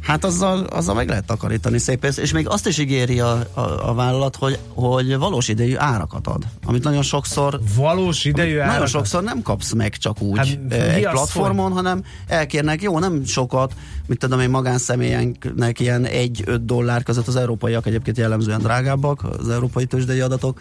[0.00, 3.88] Hát azzal, azzal meg lehet takarítani szép pénzt, és még azt is ígéri a, a,
[3.88, 8.88] a vállalat, hogy, hogy valós idejű árakat ad, amit nagyon sokszor Valós idejű nagyon árakat?
[8.88, 13.74] sokszor nem kapsz meg csak úgy Hát, mi egy platformon, hanem elkérnek, jó, nem sokat,
[14.06, 19.86] mit tudom én, magánszemélyenknek ilyen 1-5 dollár között az európaiak egyébként jellemzően drágábbak, az európai
[19.86, 20.60] tőzsdei adatok,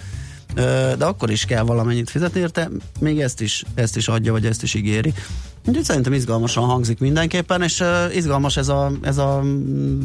[0.55, 2.69] Ö, de akkor is kell valamennyit fizetni érte,
[2.99, 5.13] még ezt is, ezt is adja, vagy ezt is ígéri.
[5.65, 9.41] Úgyhogy szerintem izgalmasan hangzik mindenképpen, és uh, izgalmas ez a, ez a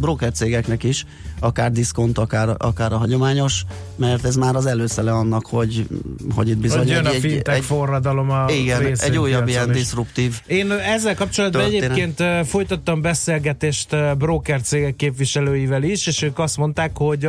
[0.00, 1.06] broker cégeknek is,
[1.40, 3.64] akár diszkont, akár, akár a hagyományos,
[3.96, 5.86] mert ez már az előszele annak, hogy,
[6.34, 9.70] hogy itt bizony Hogy jön a egy, fintech egy, forradalom a igen, egy újabb ilyen
[9.70, 9.76] is.
[9.76, 11.90] diszruptív Én ezzel kapcsolatban Történet.
[11.90, 17.28] egyébként folytattam beszélgetést broker cégek képviselőivel is, és ők azt mondták, hogy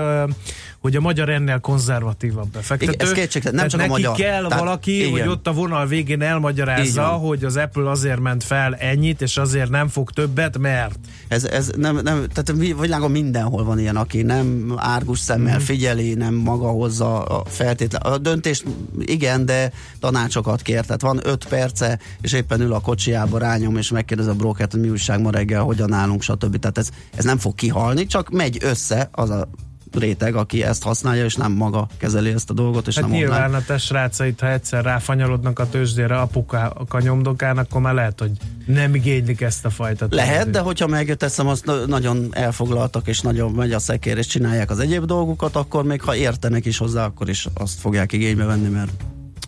[0.85, 2.91] hogy a magyar ennél konzervatívabb befektető.
[2.91, 4.15] Igen, ez kétségtelen, nem csak a neki magyar.
[4.15, 5.11] kell Tehát, valaki, igen.
[5.11, 9.69] hogy ott a vonal végén elmagyarázza, hogy az Apple azért ment fel ennyit, és azért
[9.69, 14.73] nem fog többet, mert Ez, ez nem, nem, tehát világon mindenhol van ilyen, aki nem
[14.77, 15.63] árgus szemmel Mhm.
[15.63, 18.01] figyeli, nem maga hozza a feltétlen.
[18.01, 18.65] A döntést
[18.99, 20.85] igen, de tanácsokat kér.
[20.85, 24.81] Tehát van öt perce, és éppen ül a kocsiába, rányom, és megkérdez a brokert, hogy
[24.81, 26.59] mi újság ma reggel, hogyan állunk, stb.
[26.59, 29.47] Tehát ez, ez nem fog kihalni, csak megy össze az a
[29.93, 33.41] réteg, aki ezt használja, és nem maga kezeli ezt a dolgot, és hát nem nyilván
[33.43, 33.57] online.
[33.57, 38.31] a te srácait, ha egyszer ráfanyalodnak a tőzsdére apuká a nyomdokán, akkor már lehet, hogy
[38.65, 40.53] nem igénylik ezt a fajta Lehet, tőzsdét.
[40.53, 44.79] de hogyha megjuteszem, azt na- nagyon elfoglaltak, és nagyon megy a szekér, és csinálják az
[44.79, 48.91] egyéb dolgukat, akkor még ha értenek is hozzá, akkor is azt fogják igénybe venni, mert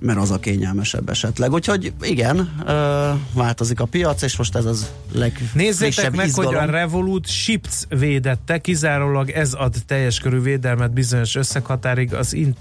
[0.01, 1.53] mert az a kényelmesebb esetleg.
[1.53, 4.91] Úgyhogy igen, ö, változik a piac, és most ez az
[5.53, 6.53] Nézzétek legfrissebb meg, izgalom.
[6.53, 12.55] hogy a Revolut Ships védette, kizárólag ez ad teljes körű védelmet bizonyos összeghatárig, az, in,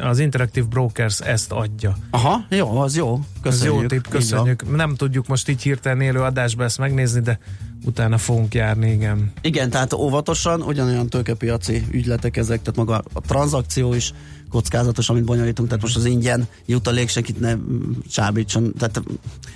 [0.00, 1.96] az Interactive Brokers ezt adja.
[2.10, 3.14] Aha, jó, az jó.
[3.14, 3.80] Ez Köszönjük.
[3.80, 4.76] jó tipp, köszönjük.
[4.76, 7.38] Nem tudjuk most így hirtelen élő adásba ezt megnézni, de
[7.84, 9.32] utána fogunk járni, igen.
[9.40, 14.12] Igen, tehát óvatosan, ugyanolyan tőkepiaci ügyletek ezek, tehát maga a tranzakció is
[14.50, 19.02] kockázatos, amit bonyolítunk, tehát most az ingyen jutalék senkit ne mm, csábítson, tehát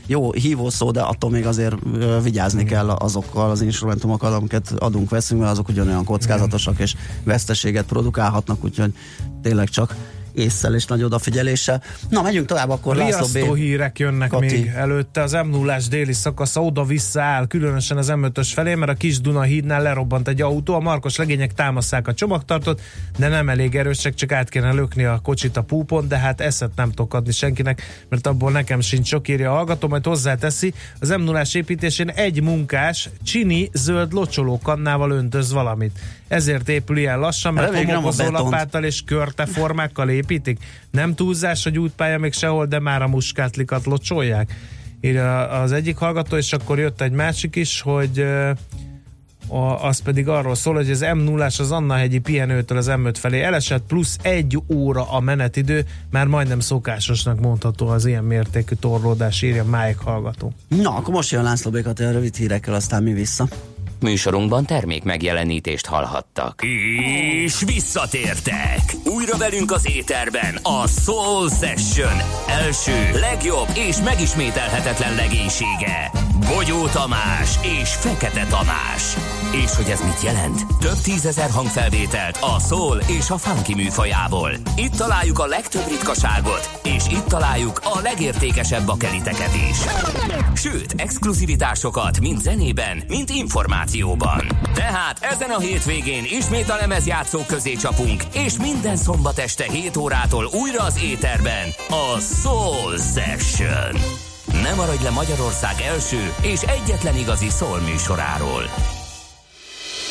[0.06, 1.76] jó hívó szó, de attól még azért
[2.22, 8.64] vigyázni kell azokkal az instrumentumokkal, amiket adunk, veszünk, mert azok ugyanolyan kockázatosak és veszteséget produkálhatnak,
[8.64, 8.92] úgyhogy
[9.42, 9.96] tényleg csak
[10.34, 11.82] észszel és nagy odafigyeléssel.
[12.08, 13.56] Na, megyünk tovább, akkor László B.
[13.56, 14.44] hírek jönnek Kati.
[14.44, 15.22] még előtte.
[15.22, 19.42] Az m 0 déli szakasza oda-vissza áll, különösen az M5-ös felé, mert a kis Duna
[19.42, 22.80] hídnál lerobbant egy autó, a markos legények támasszák a csomagtartót,
[23.18, 26.70] de nem elég erősek, csak át kéne lökni a kocsit a púpon, de hát eszet
[26.76, 31.08] nem tudok adni senkinek, mert abból nekem sincs sok írja a hallgató, majd hozzáteszi, az
[31.08, 35.98] m 0 építésén egy munkás csini zöld locsolókannával öntöz valamit.
[36.32, 40.58] Ezért épül ilyen lassan, mert homokozó lapáttal és körte formákkal építik.
[40.90, 44.54] Nem túlzás, hogy útpálya még sehol, de már a muskátlikat locsolják.
[45.00, 48.26] Írja az egyik hallgató, és akkor jött egy másik is, hogy
[49.48, 53.42] a, az pedig arról szól, hogy az m 0 az Anna-hegyi pihenőtől az M5 felé
[53.42, 59.64] elesett, plusz egy óra a menetidő, már majdnem szokásosnak mondható az ilyen mértékű torlódás, írja
[59.64, 60.52] Mike hallgató.
[60.68, 63.48] Na, akkor most jön László Békat a rövid hírekkel, aztán mi vissza.
[64.02, 66.62] Műsorunkban termék megjelenítést hallhattak.
[66.62, 68.80] És visszatértek!
[69.04, 76.10] Újra velünk az éterben a Soul Session első, legjobb és megismételhetetlen legénysége.
[76.54, 79.16] Bogyó Tamás és Fekete Tamás.
[79.64, 80.66] És hogy ez mit jelent?
[80.80, 84.50] Több tízezer hangfelvételt a soul és a funky műfajából.
[84.76, 89.78] Itt találjuk a legtöbb ritkaságot, és itt találjuk a legértékesebb bakeliteket is.
[90.54, 93.90] Sőt, exkluzivitásokat mind zenében, mind információban.
[94.74, 100.48] Tehát ezen a hétvégén ismét a lemezjátszó közé csapunk, és minden szombat este 7 órától
[100.52, 104.00] újra az éterben a Soul Session.
[104.62, 108.62] Ne maradj le Magyarország első és egyetlen igazi soul műsoráról.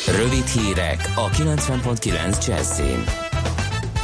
[0.06, 3.31] Rövid hírek a 90.9 Jazzin.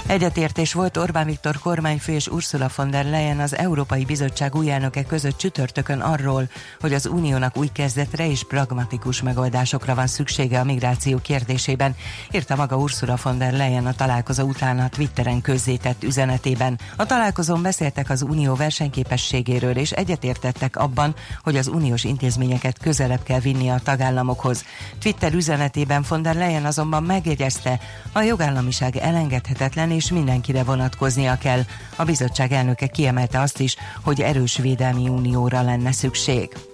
[0.09, 4.73] Egyetértés volt Orbán Viktor kormányfő és Ursula von der Leyen az Európai Bizottság új
[5.07, 6.49] között csütörtökön arról,
[6.81, 11.97] hogy az uniónak új kezdetre és pragmatikus megoldásokra van szüksége a migráció kérdésében,
[12.31, 16.79] írta maga Ursula von der Leyen a találkozó után a Twitteren közzétett üzenetében.
[16.97, 23.41] A találkozón beszéltek az unió versenyképességéről és egyetértettek abban, hogy az uniós intézményeket közelebb kell
[23.41, 24.65] vinni a tagállamokhoz.
[24.99, 27.81] Twitter üzenetében von der Leyen azonban megjegyezte,
[28.13, 31.61] a jogállamiság elengedhetetlen és mindenkire vonatkoznia kell.
[31.97, 36.68] A bizottság elnöke kiemelte azt is, hogy erős védelmi unióra lenne szükség.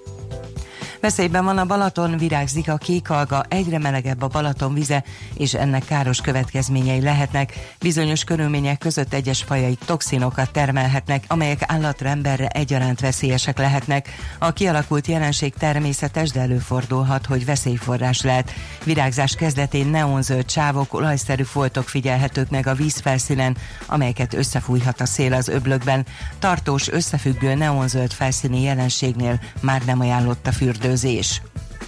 [1.04, 6.20] Veszélyben van a Balaton, virágzik a kékalga, egyre melegebb a Balaton vize, és ennek káros
[6.20, 7.74] következményei lehetnek.
[7.80, 14.08] Bizonyos körülmények között egyes fajai toxinokat termelhetnek, amelyek állatra emberre egyaránt veszélyesek lehetnek.
[14.38, 18.52] A kialakult jelenség természetes, de előfordulhat, hogy veszélyforrás lehet.
[18.84, 25.48] Virágzás kezdetén neonzöld sávok, olajszerű foltok figyelhetők meg a vízfelszínen, amelyeket összefújhat a szél az
[25.48, 26.06] öblökben.
[26.38, 31.42] Tartós, összefüggő neonzöld felszíni jelenségnél már nem ajánlott a fürdő megelőzés.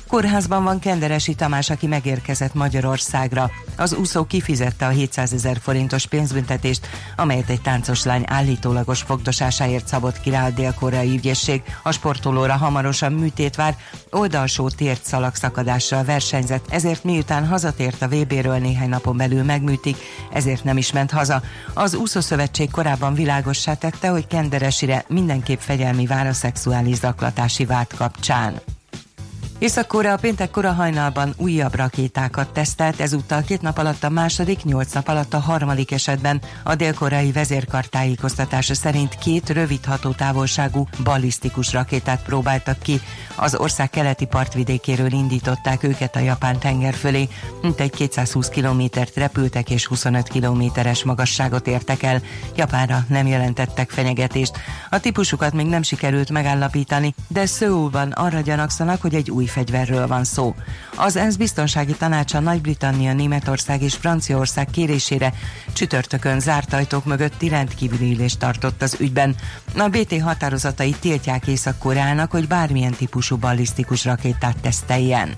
[0.08, 3.50] Kórházban van Kenderesi Tamás, aki megérkezett Magyarországra.
[3.76, 10.20] Az úszó kifizette a 700 ezer forintos pénzbüntetést, amelyet egy táncos lány állítólagos fogdosásáért szabott
[10.20, 11.62] ki rá a dél-koreai ügyészség.
[11.82, 13.76] A sportolóra hamarosan műtét vár,
[14.10, 19.96] oldalsó tért szalagszakadással versenyzett, ezért miután hazatért a VB-ről néhány napon belül megműtik,
[20.32, 21.42] ezért nem is ment haza.
[21.74, 28.60] Az úszószövetség korábban világossá tette, hogy Kenderesire mindenképp fegyelmi vár a szexuális zaklatási vád kapcsán.
[29.58, 35.08] Észak-Korea péntek kora hajnalban újabb rakétákat tesztelt, ezúttal két nap alatt a második, nyolc nap
[35.08, 42.78] alatt a harmadik esetben a dél-koreai vezérkar tájékoztatása szerint két rövid hatótávolságú ballisztikus rakétát próbáltak
[42.78, 43.00] ki.
[43.36, 47.28] Az ország keleti partvidékéről indították őket a japán tenger fölé,
[47.62, 52.20] mintegy 220 kilométert repültek és 25 kilométeres magasságot értek el.
[52.56, 54.56] Japánra nem jelentettek fenyegetést.
[54.90, 60.06] A típusukat még nem sikerült megállapítani, de Szöulban arra gyanakszanak, hogy egy új új fegyverről
[60.06, 60.54] van szó.
[60.96, 65.32] Az ENSZ biztonsági tanácsa Nagy-Britannia, Németország és Franciaország kérésére
[65.72, 69.34] csütörtökön zárt ajtók mögött rendkívüli ülést tartott az ügyben.
[69.76, 75.34] A BT határozatai tiltják Észak-Koreának, hogy bármilyen típusú ballisztikus rakétát teszteljen.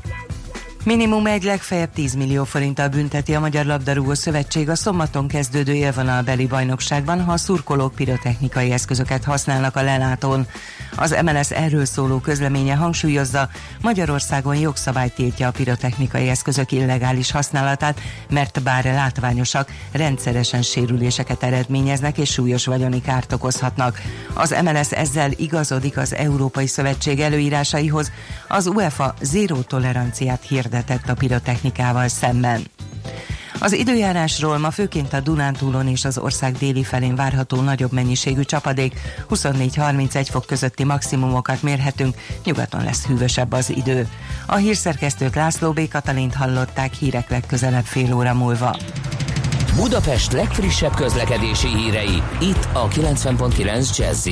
[0.84, 6.46] Minimum egy legfeljebb 10 millió forinttal bünteti a Magyar Labdarúgó Szövetség a szombaton kezdődő élvonalbeli
[6.46, 10.46] bajnokságban, ha a szurkolók pirotechnikai eszközöket használnak a lelátón.
[10.96, 13.48] Az MLS erről szóló közleménye hangsúlyozza,
[13.82, 18.00] Magyarországon jogszabály tiltja a pirotechnikai eszközök illegális használatát,
[18.30, 24.00] mert bár látványosak, rendszeresen sérüléseket eredményeznek és súlyos vagyoni kárt okozhatnak.
[24.34, 28.10] Az MLS ezzel igazodik az Európai Szövetség előírásaihoz,
[28.48, 30.44] az UEFA zéró toleranciát
[30.78, 32.66] hirdetett a pirotechnikával szemben.
[33.60, 39.00] Az időjárásról ma főként a Dunántúlon és az ország déli felén várható nagyobb mennyiségű csapadék,
[39.30, 42.14] 24-31 fok közötti maximumokat mérhetünk,
[42.44, 44.08] nyugaton lesz hűvösebb az idő.
[44.46, 45.88] A hírszerkesztőt László B.
[45.88, 48.76] Katalint hallották hírek legközelebb fél óra múlva.
[49.76, 54.26] Budapest legfrissebb közlekedési hírei, itt a 90.9 jazz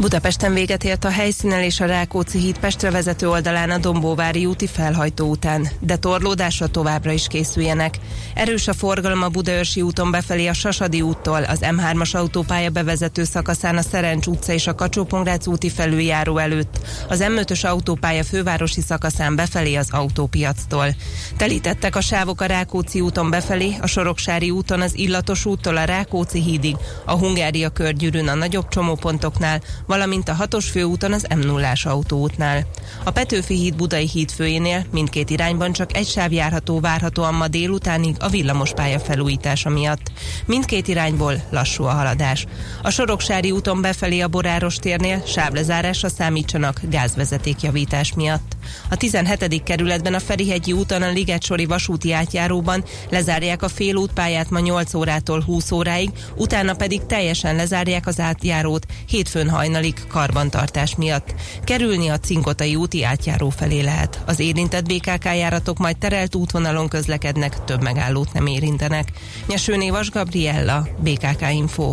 [0.00, 4.66] Budapesten véget ért a helyszínen és a Rákóczi híd Pestre vezető oldalán a Dombóvári úti
[4.66, 7.98] felhajtó után, de torlódásra továbbra is készüljenek.
[8.34, 13.76] Erős a forgalom a Budaörsi úton befelé a Sasadi úttól, az M3-as autópálya bevezető szakaszán
[13.76, 15.08] a Szerencs utca és a kacsó
[15.46, 20.94] úti felüljáró előtt, az M5-ös autópálya fővárosi szakaszán befelé az autópiactól.
[21.36, 26.42] Telítettek a sávok a Rákóczi úton befelé, a Soroksári úton az Illatos úttól a Rákóczi
[26.42, 32.66] hídig, a Hungária körgyűrűn a nagyobb csomópontoknál, valamint a hatos főúton az m 0 autóútnál.
[33.04, 38.16] A Petőfi híd Budai híd főjénél mindkét irányban csak egy sáv járható várhatóan ma délutánig
[38.18, 40.12] a villamospálya felújítása miatt.
[40.46, 42.46] Mindkét irányból lassú a haladás.
[42.82, 48.56] A Soroksári úton befelé a Boráros térnél sávlezárásra számítsanak gázvezetékjavítás miatt.
[48.90, 49.62] A 17.
[49.62, 55.70] kerületben a Ferihegyi úton a Ligetsori vasúti átjáróban lezárják a félútpályát ma 8 órától 20
[55.70, 61.34] óráig, utána pedig teljesen lezárják az átjárót hétfőn hajnalig karbantartás miatt.
[61.64, 64.22] Kerülni a Cinkotai úti átjáró felé lehet.
[64.26, 69.08] Az érintett BKK járatok majd terelt útvonalon közlekednek, több megállót nem érintenek.
[69.46, 71.92] Nyesőné Vas Gabriella, BKK Info.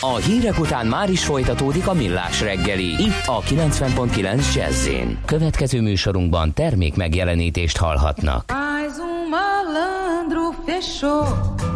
[0.00, 2.86] A hírek után már is folytatódik a millás reggeli.
[2.86, 4.88] Itt a 90.9 jazz
[5.24, 8.44] Következő műsorunkban termék megjelenítést hallhatnak.
[8.48, 11.22] Mais um malandro fechou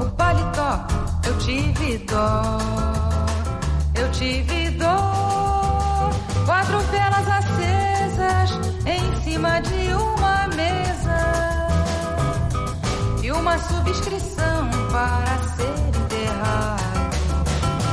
[0.01, 0.71] o paletó,
[1.27, 2.27] eu tive dó,
[4.01, 4.70] eu tive
[9.41, 11.19] cima de uma mesa
[13.23, 17.17] e uma subscrição para ser enterrado.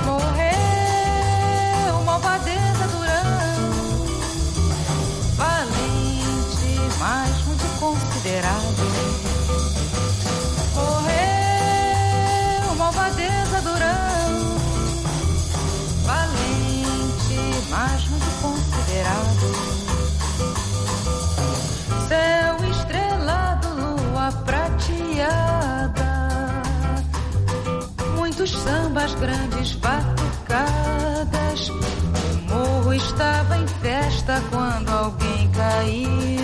[0.05, 4.05] Morreu uma malvadeza Durão,
[5.37, 8.76] valente, mas muito considerado.
[28.67, 31.69] sambas grandes batucadas.
[31.69, 36.36] O morro estava em festa quando alguém caiu.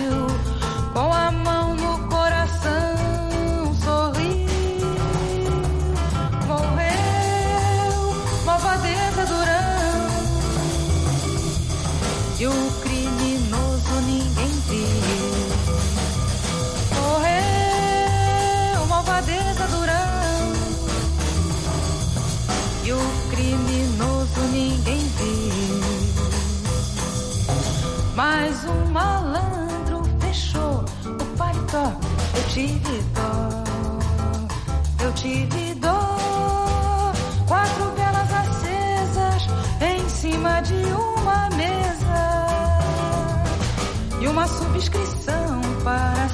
[28.94, 31.92] Malandro fechou o paletó.
[32.36, 37.12] Eu tive dó, eu tive dó.
[37.48, 39.48] Quatro velas acesas
[39.82, 42.46] em cima de uma mesa
[44.20, 46.28] e uma subscrição para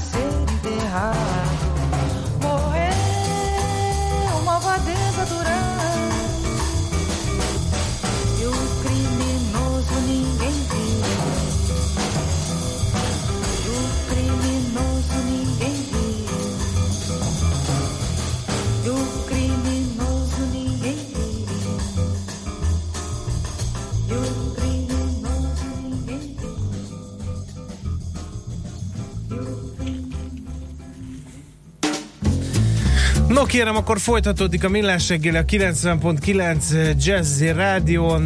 [33.51, 38.23] kérem, akkor folytatódik a Millás reggeli a 90.9 Jazzy Rádion.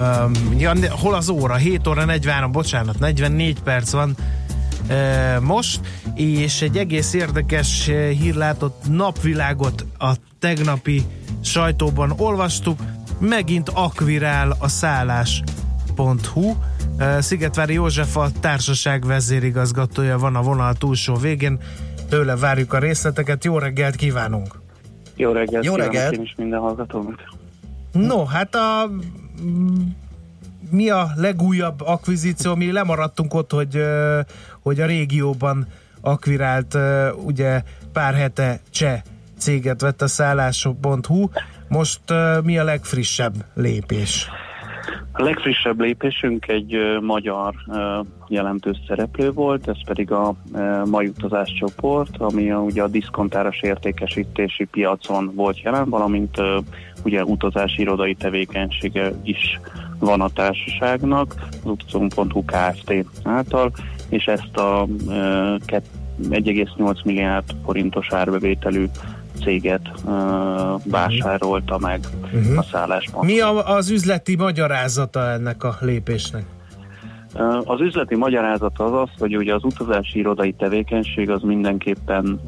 [0.00, 1.54] Um, ja, hol az óra?
[1.54, 4.16] 7 óra 43, bocsánat, 44 perc van
[4.88, 5.80] uh, most,
[6.14, 11.02] és egy egész érdekes hír látott napvilágot a tegnapi
[11.40, 12.78] sajtóban olvastuk.
[13.18, 16.54] Megint akvirál a szállás.hu.
[17.18, 21.58] Szigetvári József a társaság vezérigazgatója van a vonal túlsó végén.
[22.08, 23.44] Tőle várjuk a részleteket.
[23.44, 24.60] Jó reggelt kívánunk!
[25.16, 26.12] Jó reggelt, Jó reggelt.
[26.12, 27.34] én is minden hallgatónak.
[27.92, 28.90] No, hát a
[30.70, 33.82] mi a legújabb akvizíció, mi lemaradtunk ott, hogy,
[34.60, 35.66] hogy a régióban
[36.00, 36.78] akvirált
[37.24, 37.62] ugye
[37.92, 39.00] pár hete cseh
[39.38, 41.28] céget vett a szállások.hu.
[41.68, 42.00] Most
[42.42, 44.28] mi a legfrissebb lépés?
[45.18, 47.54] A legfrissebb lépésünk egy magyar
[48.28, 50.34] jelentős szereplő volt, ez pedig a
[50.84, 56.36] mai utazás csoport, ami ugye a diszkontáros értékesítési piacon volt jelen, valamint
[57.04, 59.60] ugye utazási irodai tevékenysége is
[59.98, 61.34] van a társaságnak,
[61.64, 62.92] az utazón.hu Kft.
[63.24, 63.72] által,
[64.08, 68.84] és ezt a ö, kett- 1,8 milliárd forintos árbevételű
[69.44, 69.88] céget
[70.84, 72.00] vásárolta meg
[72.32, 72.58] Mhm.
[72.58, 73.26] a szálláspont.
[73.26, 76.44] Mi a, az üzleti magyarázata ennek a lépésnek?
[77.64, 82.40] Az üzleti magyarázat az az, hogy ugye az utazási irodai tevékenység az mindenképpen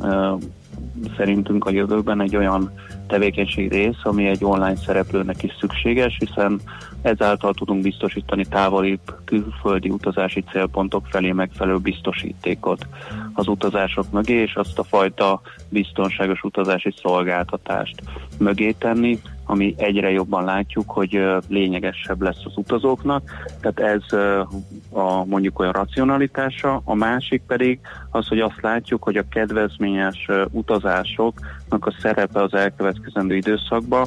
[1.17, 2.73] szerintünk a jövőben egy olyan
[3.07, 6.61] tevékenység rész, ami egy online szereplőnek is szükséges, hiszen
[7.03, 12.87] ezáltal tudunk biztosítani távolibb külföldi utazási célpontok felé megfelelő biztosítékot
[13.35, 18.03] az utazások mögé, és azt a fajta biztonságos utazási szolgáltatást
[18.39, 23.31] mögé tenni, ami egyre jobban látjuk, hogy lényegesebb lesz az utazóknak.
[23.61, 24.19] Tehát ez
[24.91, 31.87] a mondjuk olyan racionalitása, a másik pedig az, hogy azt látjuk, hogy a kedvezményes utazásoknak
[31.87, 34.07] a szerepe az elkövetkezendő időszakban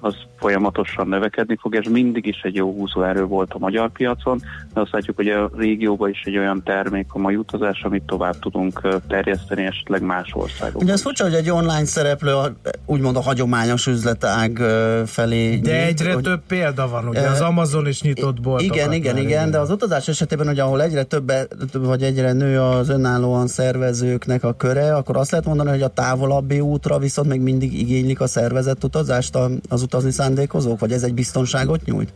[0.00, 4.40] az folyamatosan növekedni fog, és mindig is egy jó húzóerő volt a magyar piacon,
[4.74, 8.38] de azt látjuk, hogy a régióban is egy olyan termék a mai utazás, amit tovább
[8.38, 10.82] tudunk terjeszteni esetleg más országokban.
[10.82, 12.52] Ugye ez furcsa, hogy egy online szereplő a,
[12.86, 14.58] úgymond a hagyományos üzletág
[15.06, 18.76] felé De nyit, egyre hogy, több példa van, ugye az Amazon is nyitott boltokat.
[18.76, 21.32] Igen, igen, már, igen, de az utazás esetében, hogy ahol egyre több,
[21.72, 26.60] vagy egyre nő az önállóan szervezőknek a köre, akkor azt lehet mondani, hogy a távolabbi
[26.60, 29.38] útra viszont még mindig igénylik a szervezett utazást
[29.68, 32.12] az utazni szándékozók, vagy ez egy biztonságot nyújt?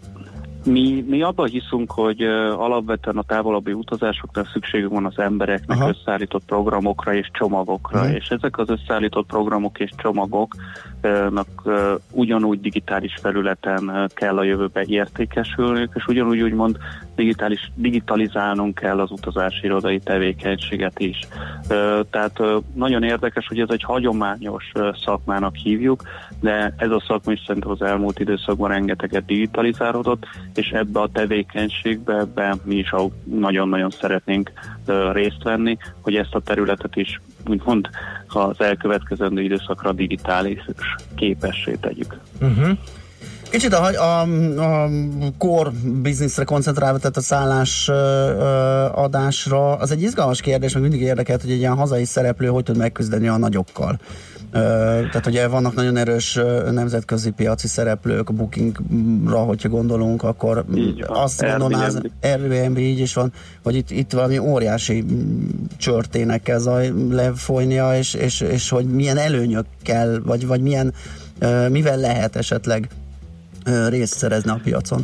[0.65, 5.89] Mi, mi abban hiszünk, hogy uh, alapvetően a távolabbi utazásoknál szükségünk van az embereknek Aha.
[5.89, 8.15] összeállított programokra és csomagokra, Mhm.
[8.15, 11.75] és ezek az összeállított programok és csomagoknak uh,
[12.11, 16.77] ugyanúgy digitális felületen uh, kell a jövőbe értékesülniük, és ugyanúgy úgymond
[17.17, 21.19] digitális, digitalizálnunk kell az utazási irodai tevékenységet is.
[22.11, 22.43] Tehát
[22.75, 24.73] nagyon érdekes, hogy ez egy hagyományos
[25.05, 26.03] szakmának hívjuk,
[26.41, 30.25] de ez a szakma is szerintem az elmúlt időszakban rengeteget digitalizálódott,
[30.55, 32.95] és ebbe a tevékenységbe ebbe mi is
[33.25, 34.53] nagyon-nagyon szeretnénk
[35.13, 37.89] részt venni, hogy ezt a területet is úgymond
[38.29, 40.61] az elkövetkezendő időszakra digitális
[41.15, 42.21] képessé tegyük.
[42.41, 42.79] Uh-huh.
[43.51, 44.21] Kicsit a, a,
[44.83, 44.89] a
[45.39, 45.71] core
[46.03, 47.93] businessre koncentrálva, tehát a szállás ö,
[48.95, 52.77] adásra, az egy izgalmas kérdés, meg mindig érdekelt, hogy egy ilyen hazai szereplő hogy tud
[52.77, 53.99] megküzdeni a nagyokkal.
[54.53, 54.59] Ö,
[55.11, 56.41] tehát ugye vannak nagyon erős
[56.71, 60.65] nemzetközi piaci szereplők, a Bookingra, hogyha gondolunk, akkor
[61.07, 62.79] azt gondolná, az Airbnb.
[62.79, 63.33] Így is van,
[63.63, 65.05] hogy itt, itt valami óriási
[65.77, 70.95] csörtének kell zaj, lefolynia, és, és, és hogy milyen előnyökkel, vagy, vagy milyen,
[71.69, 72.89] mivel lehet esetleg
[73.89, 75.01] részt szerezni a piacon.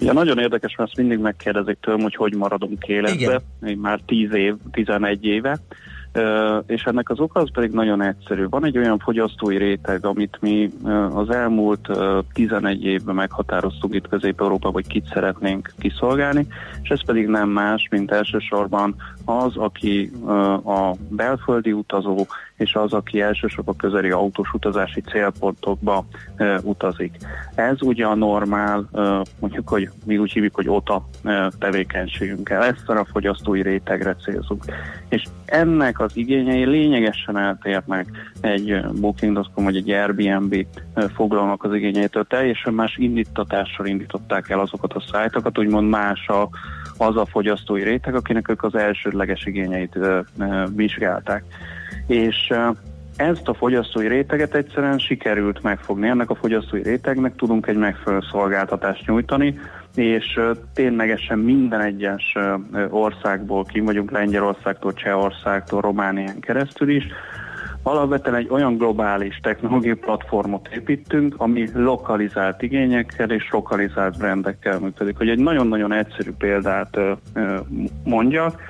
[0.00, 3.78] Ugye nagyon érdekes, mert ezt mindig megkérdezik tőlem, hogy hogy maradunk életbe, Igen.
[3.78, 5.58] Már 10 év, 11 éve.
[6.66, 8.46] És ennek az oka az pedig nagyon egyszerű.
[8.48, 10.70] Van egy olyan fogyasztói réteg, amit mi
[11.14, 16.46] az elmúlt ö, 11 évben meghatároztuk itt Közép-Európában, hogy kit szeretnénk kiszolgálni,
[16.82, 18.94] és ez pedig nem más, mint elsősorban
[19.26, 20.12] az, aki
[20.64, 22.26] a belföldi utazó,
[22.56, 26.04] és az, aki elsősorban közeli autós utazási célpontokba
[26.62, 27.16] utazik.
[27.54, 28.88] Ez ugye a normál,
[29.40, 31.08] mondjuk, hogy mi úgy hívjuk, hogy OTA
[31.58, 32.64] tevékenységünkkel.
[32.64, 34.64] Ezt a fogyasztói rétegre célzunk.
[35.08, 38.06] És ennek az igényei lényegesen eltérnek
[38.40, 40.66] egy Booking.com vagy egy Airbnb
[41.14, 42.24] foglalnak az igényeitől.
[42.24, 46.48] Teljesen más indítatással indították el azokat a szájtokat, úgymond más a,
[46.98, 49.98] az a fogyasztói réteg, akinek ők az elsődleges igényeit
[50.74, 51.44] vizsgálták.
[52.06, 52.52] És
[53.16, 56.08] ezt a fogyasztói réteget egyszerűen sikerült megfogni.
[56.08, 59.58] Ennek a fogyasztói rétegnek tudunk egy megfelelő szolgáltatást nyújtani,
[59.94, 60.40] és
[60.74, 62.36] ténylegesen minden egyes
[62.90, 67.06] országból, ki vagyunk Lengyelországtól, Csehországtól, Románián keresztül is,
[67.88, 75.16] Alapvetően egy olyan globális technológiai platformot építünk, ami lokalizált igényekkel és lokalizált brendekkel működik.
[75.16, 76.98] Hogy egy nagyon-nagyon egyszerű példát
[78.04, 78.60] mondjak,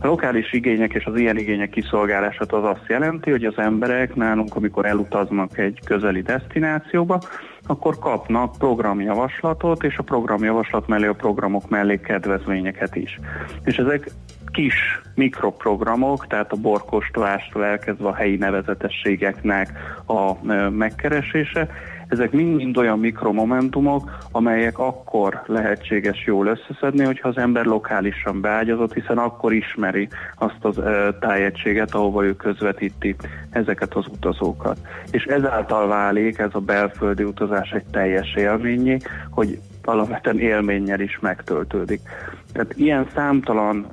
[0.00, 4.56] a lokális igények és az ilyen igények kiszolgálását az azt jelenti, hogy az emberek nálunk,
[4.56, 7.20] amikor elutaznak egy közeli destinációba,
[7.66, 13.18] akkor kapnak programjavaslatot, és a programjavaslat mellé a programok mellé kedvezményeket is.
[13.64, 14.10] És ezek
[14.56, 19.72] kis mikroprogramok, tehát a borkóstolástól elkezdve a helyi nevezetességeknek
[20.06, 21.68] a megkeresése,
[22.08, 29.18] ezek mind-mind olyan mikromomentumok, amelyek akkor lehetséges jól összeszedni, hogyha az ember lokálisan beágyazott, hiszen
[29.18, 30.08] akkor ismeri
[30.38, 30.80] azt az
[31.20, 33.16] tájegységet, ahova ő közvetíti
[33.50, 34.78] ezeket az utazókat.
[35.10, 38.96] És ezáltal válik ez a belföldi utazás egy teljes élményé,
[39.30, 42.00] hogy alapvetően élménnyel is megtöltődik.
[42.52, 43.86] Tehát ilyen számtalan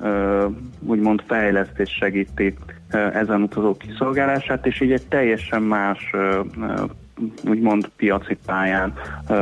[0.85, 2.55] úgymond fejlesztés segíti
[2.91, 6.11] ezen utazók kiszolgálását, és így egy teljesen más
[7.47, 8.93] úgymond piaci pályán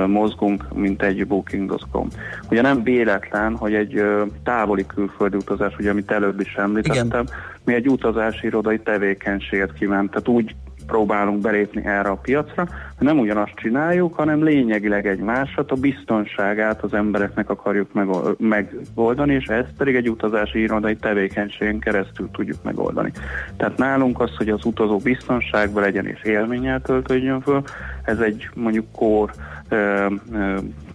[0.08, 2.08] mozgunk, mint egy booking.com.
[2.50, 4.04] Ugye nem véletlen, hogy egy
[4.44, 7.28] távoli külföldi utazás, ugye amit előbb is említettem, Igen.
[7.64, 10.56] mi egy utazási irodai tevékenységet kívánt, tehát úgy
[10.88, 12.68] próbálunk belépni erre a piacra,
[13.00, 17.90] nem ugyanazt csináljuk, hanem lényegileg egy másat, a biztonságát az embereknek akarjuk
[18.38, 23.12] megoldani, és ezt pedig egy utazási irodai tevékenységen keresztül tudjuk megoldani.
[23.58, 27.64] Tehát nálunk az, hogy az utazó biztonságban legyen és élménnyel töltődjön föl,
[28.04, 29.32] ez egy mondjuk kór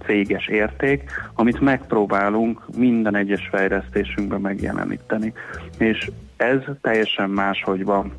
[0.07, 5.33] céges érték, amit megpróbálunk minden egyes fejlesztésünkben megjeleníteni.
[5.79, 8.13] És ez teljesen máshogy van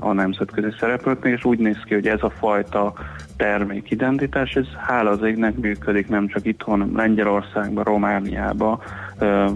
[0.00, 2.92] a nemzetközi szereplőknél, és úgy néz ki, hogy ez a fajta
[3.36, 8.80] termékidentitás, ez hála az égnek működik nem csak itthon, Lengyelországban, Romániában,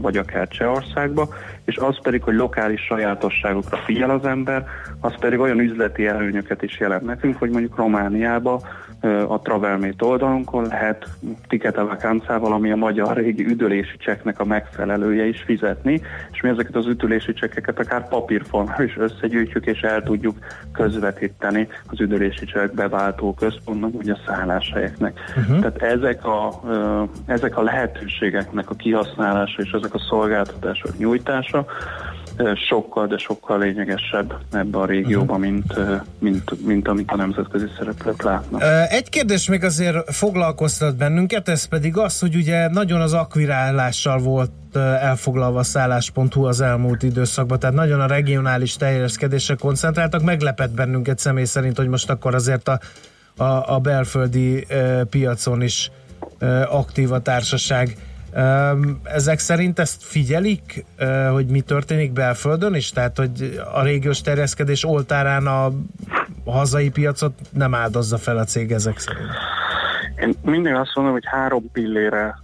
[0.01, 1.29] vagy akár Csehországba,
[1.65, 4.65] és az pedig, hogy lokális sajátosságokra figyel az ember,
[5.01, 8.61] az pedig olyan üzleti előnyöket is jelent nekünk, hogy mondjuk Romániába
[9.29, 11.09] a Travelmate oldalunkon lehet
[11.49, 16.01] Ticket a Vakáncával, ami a magyar régi üdülési cseknek a megfelelője is fizetni,
[16.33, 20.39] és mi ezeket az üdülési csekkeket akár papírformán is összegyűjtjük, és el tudjuk
[20.73, 25.21] közvetíteni az üdülési csekk beváltó központnak, vagy a szálláshelyeknek.
[25.37, 25.59] Uh-huh.
[25.59, 26.61] Tehát ezek a,
[27.27, 31.67] ezek a lehetőségeknek a kihasználása és ezek a szolgáltatások nyújtása
[32.69, 35.75] sokkal, de sokkal lényegesebb ebben a régióban, mint,
[36.19, 38.63] mint, mint amit a nemzetközi szereplők látnak.
[38.89, 44.51] Egy kérdés még azért foglalkoztat bennünket, ez pedig az, hogy ugye nagyon az akvirálással volt
[45.01, 51.45] elfoglalva a szállás.hu az elmúlt időszakban, tehát nagyon a regionális terjeszkedésre koncentráltak, meglepett bennünket személy
[51.45, 52.79] szerint, hogy most akkor azért a,
[53.37, 54.67] a, a belföldi
[55.11, 55.91] piacon is
[56.69, 57.97] aktív a társaság.
[59.03, 60.85] Ezek szerint ezt figyelik,
[61.33, 62.91] hogy mi történik belföldön is?
[62.91, 65.73] Tehát, hogy a régiós terjeszkedés oltárán a
[66.45, 69.29] hazai piacot nem áldozza fel a cég ezek szerint?
[70.21, 72.39] Én mindig azt mondom, hogy három pillére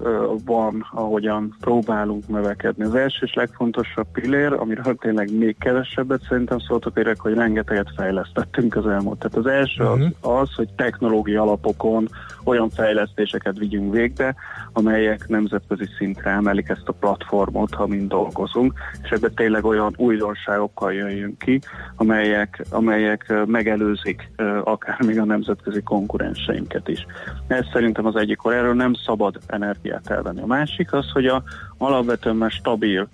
[0.44, 2.84] van, ahogyan próbálunk növekedni.
[2.84, 8.76] Az első és legfontosabb pillér, amiről tényleg még kevesebbet szerintem szóltok érek, hogy rengeteget fejlesztettünk
[8.76, 9.18] az elmúlt.
[9.18, 10.00] Tehát az első uh-huh.
[10.00, 10.32] az, mhm.
[10.32, 12.08] az, hogy technológia alapokon
[12.50, 14.34] olyan fejlesztéseket vigyünk végbe,
[14.72, 18.72] amelyek nemzetközi szintre emelik ezt a platformot, amin dolgozunk,
[19.02, 21.60] és ebbe tényleg olyan újdonságokkal jöjjünk ki,
[21.96, 24.30] amelyek, amelyek megelőzik
[24.64, 27.06] akár még a nemzetközi konkurenseinket is.
[27.46, 30.40] Ez szerintem az egyik, hogy erről nem szabad energiát elvenni.
[30.40, 31.42] A másik az, hogy a
[31.78, 33.08] alapvetően már stabil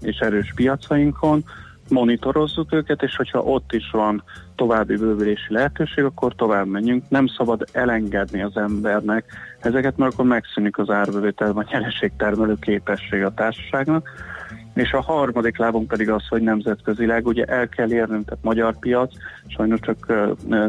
[0.00, 1.44] és erős piacainkon
[1.88, 4.22] monitorozzuk őket, és hogyha ott is van
[4.54, 7.04] további bővülési lehetőség, akkor tovább menjünk.
[7.08, 9.24] Nem szabad elengedni az embernek
[9.60, 14.10] ezeket, mert akkor megszűnik az árbevétel vagy nyereségtermelő képesség a társaságnak.
[14.76, 19.12] És a harmadik lábon pedig az, hogy nemzetközileg ugye el kell érnünk, tehát magyar piac,
[19.46, 20.12] sajnos csak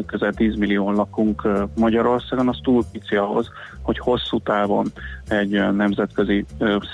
[0.06, 3.50] közel 10 millió lakunk Magyarországon, az túl pici ahhoz,
[3.82, 4.86] hogy hosszú távon
[5.28, 6.44] egy nemzetközi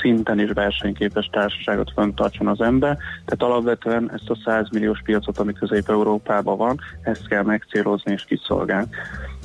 [0.00, 2.96] szinten is versenyképes társaságot föntartson az ember.
[3.24, 8.88] Tehát alapvetően ezt a 100 milliós piacot, ami Közép-Európában van, ezt kell megcélozni és kiszolgálni.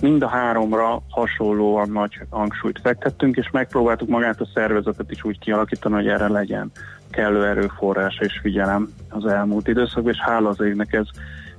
[0.01, 5.95] Mind a háromra hasonlóan nagy hangsúlyt fektettünk, és megpróbáltuk magát a szervezetet is úgy kialakítani,
[5.95, 6.71] hogy erre legyen
[7.11, 11.07] kellő erőforrás és figyelem az elmúlt időszakban, és hála az égnek ez,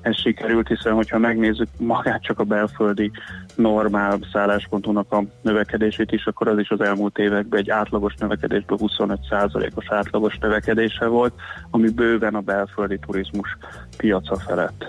[0.03, 3.11] ez sikerült, hiszen hogyha megnézzük magát csak a belföldi
[3.55, 9.87] normál szálláspontúnak a növekedését is, akkor az is az elmúlt években egy átlagos növekedésből 25%-os
[9.89, 11.33] átlagos növekedése volt,
[11.71, 13.57] ami bőven a belföldi turizmus
[13.97, 14.85] piaca felett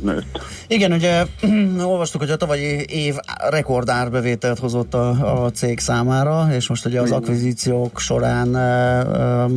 [0.00, 0.38] nőtt.
[0.68, 1.24] Igen, ugye
[1.92, 3.14] olvastuk, hogy a tavalyi év
[3.50, 8.48] rekordárbevételt hozott a, a cég számára, és most ugye az akvizíciók során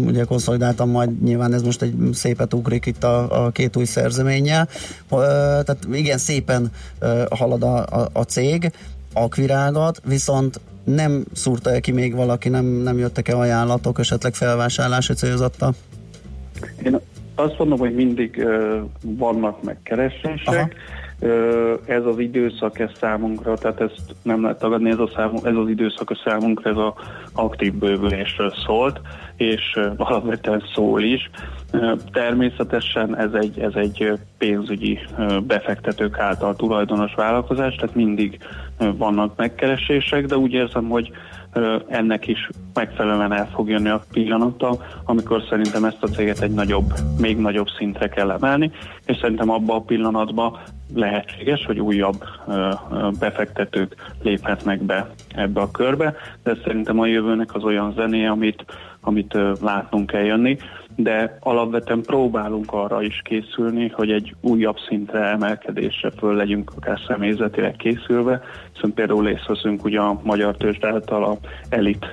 [0.06, 4.68] ugye konszolidáltam majd nyilván ez most egy szépet ugrik itt a, a két új szerzeménnyel.
[5.10, 5.16] E,
[5.64, 8.72] tehát igen, szépen e, halad a, a, a cég,
[9.14, 15.14] akvirágat, viszont nem szúrta el ki még valaki, nem, nem jöttek el ajánlatok, esetleg felvásárlási
[15.14, 15.72] célzatta?
[16.84, 17.00] Én
[17.36, 20.48] azt mondom, hogy mindig uh, vannak megkeresések.
[20.48, 20.70] Aha.
[21.86, 25.70] Ez az időszak, ez számunkra, tehát ezt nem lehet tagadni, ez, a számunk, ez az
[25.70, 26.96] időszak a számunkra, ez a
[27.34, 29.02] aktív bővülésről szólt,
[29.36, 31.30] és alapvetően szól is.
[32.12, 35.00] Természetesen ez egy, ez egy pénzügyi
[35.48, 38.38] befektetők által tulajdonos vállalkozás, tehát mindig
[38.78, 41.12] vannak megkeresések, de úgy érzem, hogy
[41.88, 46.94] ennek is megfelelően el fog jönni a pillanata, amikor szerintem ezt a céget egy nagyobb,
[47.20, 48.72] még nagyobb szintre kell emelni,
[49.06, 50.60] és szerintem abban a pillanatban
[50.96, 52.24] lehetséges, hogy újabb
[53.20, 58.66] befektetők léphetnek be ebbe a körbe, de szerintem a jövőnek az olyan zené, amit,
[59.02, 60.58] amit látnunk kell jönni,
[60.96, 67.76] de alapvetően próbálunk arra is készülni, hogy egy újabb szintre emelkedésre föl legyünk akár személyzetileg
[67.76, 68.42] készülve,
[68.74, 71.38] hiszen például részt veszünk ugye a Magyar Tőzsde által a
[71.70, 72.06] ELIT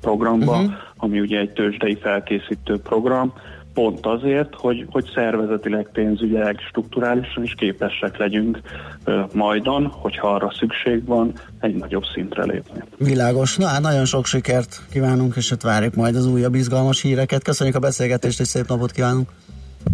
[0.00, 0.72] programba, uh-huh.
[0.96, 3.32] ami ugye egy tőzsdei felkészítő program,
[3.78, 8.60] pont azért, hogy, hogy szervezetileg, pénzügyileg, strukturálisan is képesek legyünk
[9.04, 12.82] ö, majdan, hogyha arra szükség van, egy nagyobb szintre lépni.
[12.96, 13.56] Világos.
[13.56, 17.42] Na hát nagyon sok sikert kívánunk, és hát várjuk majd az újabb izgalmas híreket.
[17.42, 19.28] Köszönjük a beszélgetést, és szép napot kívánunk.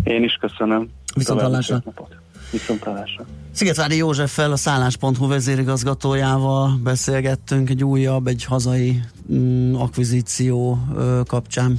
[0.04, 0.88] Én is köszönöm.
[1.14, 1.82] Viszont hallásra.
[2.50, 3.24] Viszontlátásra.
[3.52, 9.00] Szigetvári Józseffel, a szállás.hu vezérigazgatójával beszélgettünk egy újabb, egy hazai
[9.32, 11.78] mm, akvizíció ö, kapcsán.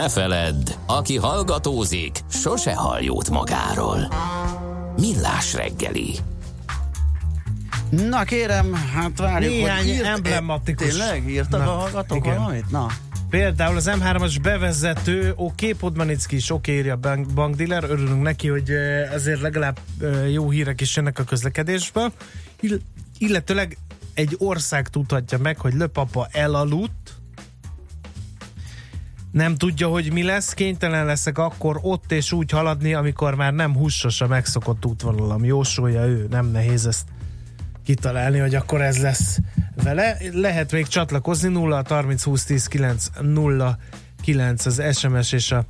[0.00, 4.12] Ne feledd, aki hallgatózik, sose hall jót magáról.
[4.96, 6.14] Millás reggeli.
[7.90, 11.28] Na kérem, hát várjuk, Néhány hogy írt, emblematikus- Tényleg?
[11.28, 12.36] Írtak Na, a hallgatók igen.
[12.38, 12.70] valamit?
[12.70, 12.86] Na.
[13.30, 18.70] Például az M3-as bevezető, oké, Podmanicki is oké, írja bank, bankdealer, örülünk neki, hogy
[19.14, 19.78] azért legalább
[20.32, 22.12] jó hírek is jönnek a közlekedésből.
[22.60, 22.80] Ill-
[23.18, 23.76] illetőleg
[24.14, 27.19] egy ország tudhatja meg, hogy löpapa elaludt,
[29.32, 33.74] nem tudja, hogy mi lesz, kénytelen leszek akkor ott és úgy haladni, amikor már nem
[33.74, 35.44] húsos a megszokott útvonalam.
[35.44, 37.04] Jósolja ő, nem nehéz ezt
[37.84, 39.38] kitalálni, hogy akkor ez lesz
[39.82, 40.16] vele.
[40.32, 43.78] Lehet még csatlakozni 0 30 20 10 9 0
[44.22, 45.64] 9 az SMS és a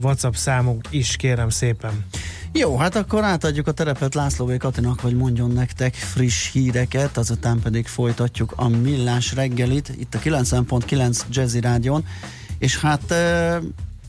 [0.00, 2.04] WhatsApp számunk is, kérem szépen.
[2.52, 4.56] Jó, hát akkor átadjuk a terepet László V.
[4.56, 11.20] Katinak, hogy mondjon nektek friss híreket, azután pedig folytatjuk a millás reggelit, itt a 90.9
[11.30, 12.04] Jazzy Rádion,
[12.62, 13.14] és hát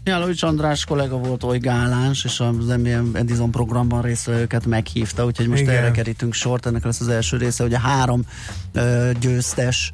[0.04, 5.62] Jálovics András kollega volt oly gáláns, és az MBM Edison programban résztvevőket meghívta, úgyhogy most
[5.62, 5.76] Igen.
[5.76, 8.26] erre kerítünk sort, ennek lesz az első része, hogy a három
[8.74, 9.92] e, győztes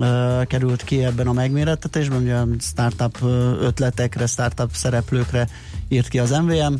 [0.00, 5.48] e, került ki ebben a megmérettetésben, ugye a startup ö, ötletekre, startup szereplőkre
[5.88, 6.74] írt ki az MVM,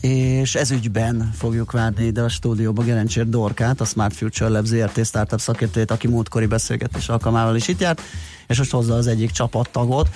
[0.00, 5.06] és ez ügyben fogjuk várni ide a stúdióba Gerencsér Dorkát, a Smart Future Lab ZRT
[5.06, 8.02] startup szakértőjét, aki múltkori beszélgetés alkalmával is itt járt,
[8.46, 10.08] és most hozza az egyik csapattagot,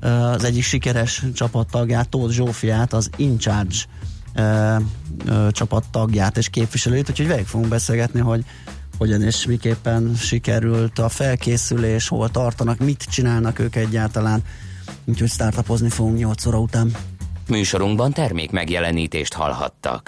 [0.00, 3.76] az egyik sikeres csapattagját, Tóth Zsófiát, az InCharge
[5.50, 8.44] csapattagját és képviselőt, úgyhogy velük fogunk beszélgetni, hogy
[8.98, 14.42] hogyan és miképpen sikerült a felkészülés, hol tartanak, mit csinálnak ők egyáltalán,
[15.04, 16.92] úgyhogy startupozni fogunk 8 óra után.
[17.48, 20.02] Műsorunkban termék megjelenítést hallhattak.